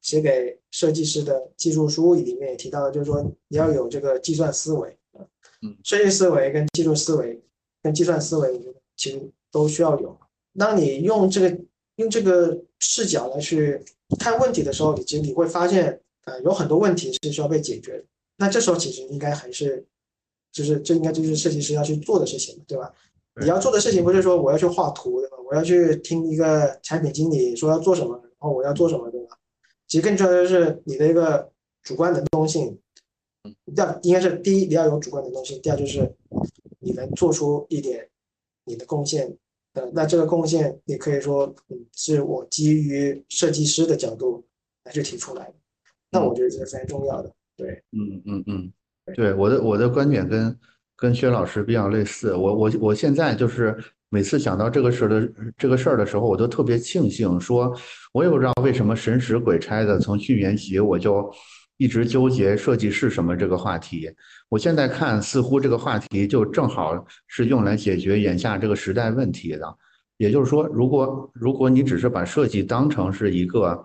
[0.00, 4.96] 写给设计师的技术书里面也提到，就是说你要有这个计算思维。
[5.62, 7.40] 嗯设计思维跟技术思维
[7.82, 10.16] 跟计算思维，我觉得其实都需要有。
[10.58, 11.58] 当你用这个
[11.96, 13.82] 用这个视角来去
[14.18, 18.04] 看问题的时候，你其实你会发现，呃，有很多问题是需要被解决的。
[18.36, 19.84] 那这时候其实应该还是，
[20.52, 22.92] 就是这应该就是设计师要去做的事情，对吧？
[23.40, 25.35] 你要做的事情不是说我要去画图，对吧？
[25.48, 29.38] 我要去听一个产品经理说要做什么，然后我要做什么，对吧？
[29.86, 31.50] 其实更重要的是你的一个
[31.82, 32.78] 主观能动性。
[33.76, 36.12] 要应该是第一，你要有主观能动性；第二就是
[36.80, 38.08] 你能做出一点
[38.64, 39.36] 你的贡献。
[39.74, 44.44] 呃，那这个贡献也可以说，嗯，是我基于设计师的角度
[44.82, 45.54] 来去提出来的。
[46.10, 47.32] 那我觉得这是非常重要的。
[47.56, 48.72] 对，嗯嗯嗯，
[49.14, 50.58] 对，我的我的观点跟
[50.96, 52.34] 跟薛老师比较类似。
[52.34, 53.76] 我我我现在就是
[54.08, 57.74] 每次想到这个事的这个事儿的时候，我都特别庆幸，说
[58.12, 61.32] 我也不知道为什么神使鬼差的，从去年起我就。
[61.78, 64.10] 一直纠结设计是什么这个话题，
[64.48, 69.76] 我现在看似乎这个话题就正好是用来解决眼下这个时代问题的。
[70.16, 73.84] 也就是说，如果如果你只是把设计当成是一个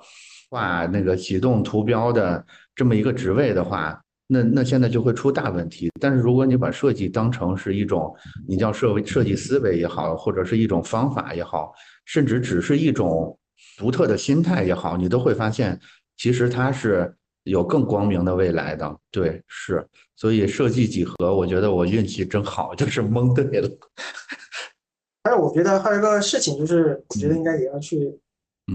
[0.49, 4.01] 画那个启动图标的这么一个职位的话，
[4.31, 5.91] 那那现在就会出大问题。
[5.99, 8.15] 但是如果你把设计当成是一种
[8.47, 11.73] 你叫设设计思维也好，或者是一种方法也好，
[12.05, 13.37] 甚至只是一种
[13.77, 15.79] 独特的心态也好，你都会发现
[16.17, 17.13] 其实它是。
[17.45, 19.83] 有更光明的未来的，对，是，
[20.15, 23.67] 所以设计几何，我觉得我运气真好，就是蒙对了。
[25.23, 28.15] 还有，我觉得还有一个事情，就是我觉得应该也要去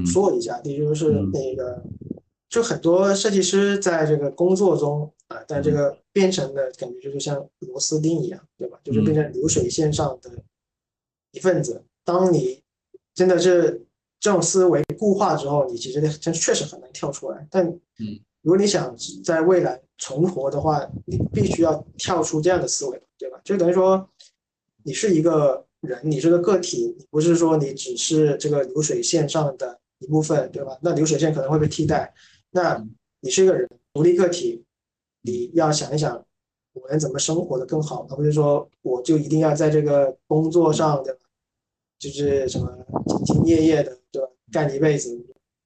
[0.04, 1.80] 说一下，第一就是那个，
[2.48, 8.78] 就很多设计师在这个工作中啊，但这个变成的感觉就是像螺丝钉一样，对吧？
[8.84, 10.30] 就是变成流水线上的
[11.32, 11.82] 一份子。
[12.04, 12.62] 当你
[13.14, 13.84] 真的是
[14.20, 17.46] 这种思维固化之后，你其实真确实很难跳出来。
[17.50, 17.66] 但
[17.98, 18.20] 嗯。
[18.42, 23.40] 如果你想在未来存活的话，你必须要跳出这样的思维，对吧？
[23.42, 24.08] 就等于说，
[24.84, 30.78] 你是一个人，你是个个体，你不是说你只是这个流水线上的一部分，对吧？
[30.80, 32.14] 那流水线可能会被替代，
[32.52, 32.80] 那
[33.18, 34.62] 你是一个人，独立个体，
[35.26, 36.24] 你要想一想，
[36.72, 41.18] 我能怎么生活的更好，而不是说我就一定要在这个工作上，对吧？
[41.98, 42.66] 就是什么
[43.04, 44.28] 兢兢业业的，对吧？
[44.50, 45.14] 干一辈子，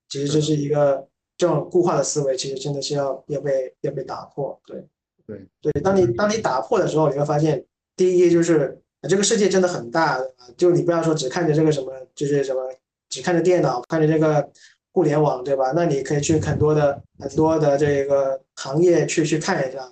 [0.09, 1.07] 其实这是一个。
[1.37, 4.87] 这种固化的思维其实真的是要要被要被打破，对
[5.25, 5.81] 对对。
[5.81, 10.19] 当你当你打破的时候，你会发现，第一就是这个世界真的很大，
[10.55, 12.61] 就你不要说只看着这个什么，就是什么
[13.09, 14.51] 只看着电脑，看着这个
[14.93, 15.71] 互联网，对吧？
[15.75, 19.91] 那你可以去很多的很多的这个行业去去看一下。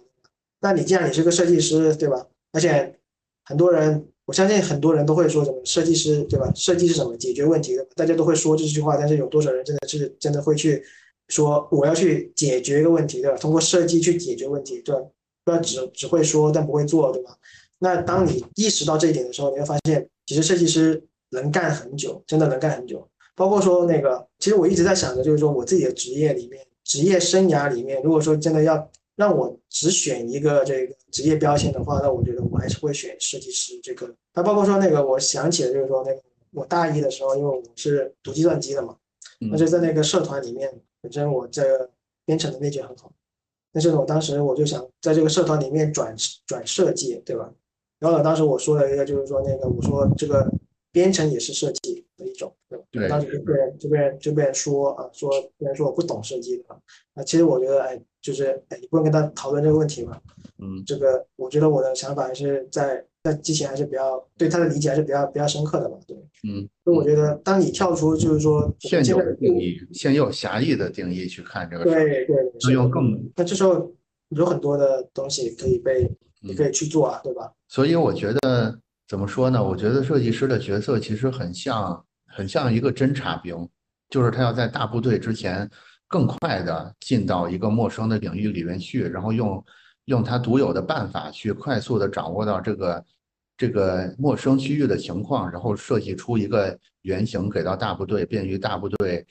[0.61, 2.27] 那你既然你是个设计师，对吧？
[2.51, 2.99] 而且
[3.45, 6.51] 很多人，我相信很多人都会说什么设计师，对吧？
[6.53, 7.15] 设计是什么？
[7.17, 8.97] 解决问题的，大家都会说这句话。
[8.97, 10.83] 但是有多少人真的是真的会去
[11.29, 13.37] 说我要去解决一个问题，对吧？
[13.37, 15.01] 通过设计去解决问题，对吧？
[15.45, 17.37] 不要只只会说但不会做，对吧？
[17.79, 23.08] 那当你意识到这一点的时候，你会发现，其实设计师能干很久，真的能干很久。
[23.39, 34.13] 包括说那个，其实我一直在想着，就是说我自己的职业里面，职业生涯里面，如果说真的要让我只选一个这个职业标签的话，那我觉得我还是会选设计师这个。
[34.33, 36.21] 那包括说那个，我想起了就是说那个，
[36.51, 38.93] 我大一的时候，因为我是读计算机的嘛，
[39.49, 40.69] 那就在那个社团里面，
[41.01, 41.89] 本身我这个
[42.25, 43.09] 编程能力就很好，
[43.71, 46.13] 但是呢，我当时我就想在这个社团里面转
[46.45, 47.49] 转设计，对吧？
[47.99, 50.45] 然后呢，当时我说了一个，就是说那个，我说这个
[50.91, 52.85] 编程也是设计的一种，对吧？
[52.91, 53.07] 对。
[53.07, 56.63] 当时就被人就被人就被人说啊，说别人说我不懂设计的
[57.13, 57.23] 啊。
[57.23, 60.19] 其实我觉得，哎，就是哎，你不用跟他讨论这个问题嘛。
[60.57, 60.83] 嗯。
[60.85, 65.97] 这个我觉得我的想法还是在在之前还是比较对他的理解还是比较比较深刻的吧。
[66.07, 66.17] 对。
[66.47, 66.67] 嗯。
[66.83, 73.91] 所以我觉得，当你跳出就是说现有的定义、现有狭义的定义去看这个，对对，能用更那这时候
[74.29, 76.09] 有很多的东西可以被
[76.41, 77.51] 你可以去做啊，对吧？
[77.67, 78.79] 所以我觉得
[79.09, 79.61] 怎么说呢？
[79.61, 83.67] 我觉得设计师的角色其实很像，很像一个侦察兵，
[84.07, 85.67] 就是他要在大部队之前
[86.07, 89.65] 更快的进到一个陌生的领域里面去，然后用
[90.05, 93.05] 用他独有的办法去快速的掌握到这个
[93.57, 99.25] 这个陌生区域的情况，然后设计出一个原型给到大部队，便于大部队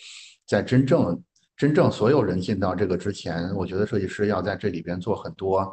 [0.45, 1.23] 在真正
[1.57, 5.73] 真正所有人进到这个之前，我觉得设计师要在这里边做很多。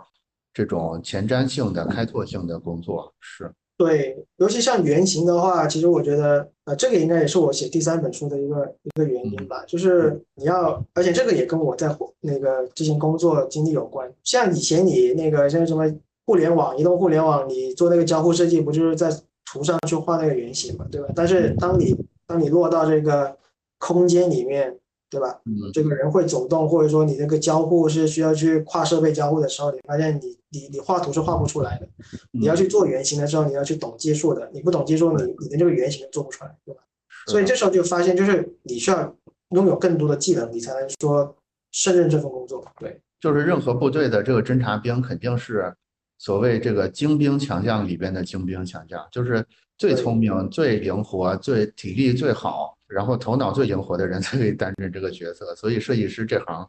[0.54, 9.64] 这种前瞻性的、开拓性的工作是对，尤其像原型的话，其实我觉得，呃，这个应该也是我写第三本书的一个一个原因吧。
[9.68, 14.10] 就是你要，而且这个也跟我在那个之前工作经历有关。
[14.24, 15.94] 像以前你那个像什么
[16.26, 19.10] 互联网、移动互联网，你做那个交互设计，不就是在
[19.52, 21.08] 图上去画那个原型嘛，对吧？
[21.16, 21.96] 但是当你
[22.26, 23.36] 当你落到这个
[23.80, 24.78] 空间里面。
[25.16, 25.40] 对吧？
[25.46, 31.88] 嗯，这个人会走动，或者说你这个交互是需要去跨设备交互的时候，你发现你你你画图是画不出来的。
[32.32, 36.82] 你要去做原型的时候，你要去懂技术的，你不懂技术，你你的这个原型都做不出来，对吧？
[37.28, 39.16] 所以这时候就发现，就是你需要
[39.52, 41.34] 拥有更多的技能，你才能说
[41.72, 42.64] 胜任这份工作。
[42.78, 45.74] 对，就是任何部队的这个侦察兵肯定是
[46.18, 49.46] 所谓这个精兵强将里边的精兵强将，就是
[49.78, 52.75] 最聪明、最灵活、最体力最好。
[52.88, 56.68] 然后头脑最灵活的人才可以担任这个角色，所以设计师这行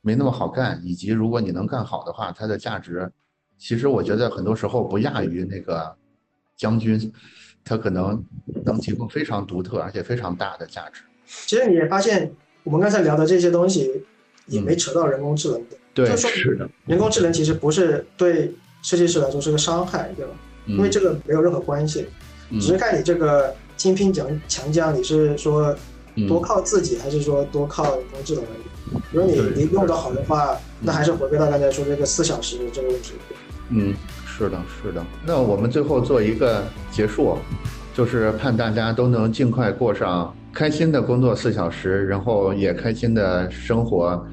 [0.00, 3.10] 没那么好干，以及如果你能干好的话，它的价值
[3.58, 5.92] 其实我觉得很多时候不亚于那个
[6.56, 7.12] 将军，
[7.64, 8.24] 他可能
[8.64, 11.02] 能提供非常独特而且非常大的价值。
[11.26, 14.04] 其实你也发现，我们刚才聊的这些东西
[14.46, 20.32] 也没扯到人工智能的，对，是的，人工智能其实不是对设计师来说是个伤害，对吧？
[20.66, 22.06] 因为这个没有任何关系，
[22.52, 23.52] 只是看你这个。
[23.76, 25.74] 精兵强强将，你是说
[26.26, 28.44] 多靠自己，还是说多靠人工智能？
[29.12, 33.12] 如果你你用的好的话，那还是回归到刚才说这个四小时这个问题。
[33.68, 33.92] 嗯，
[34.24, 35.04] 是的，是的。
[35.26, 37.36] 那我们最后做一个结束，
[37.92, 44.24] 就是盼大家都能尽快过上开心的工作四小时，然后也开心的生活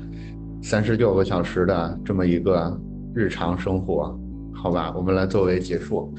[0.62, 2.80] 三十六个小时的这么一个
[3.14, 4.18] 日常生活，
[4.54, 4.94] 好吧？
[4.96, 6.14] 我们来作为结束。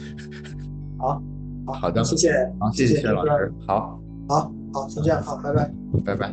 [0.98, 1.22] 好。
[1.72, 5.70] 好的，谢谢，好，谢谢谢老师，好，好，好，先这样，好，拜拜，
[6.04, 6.32] 拜拜。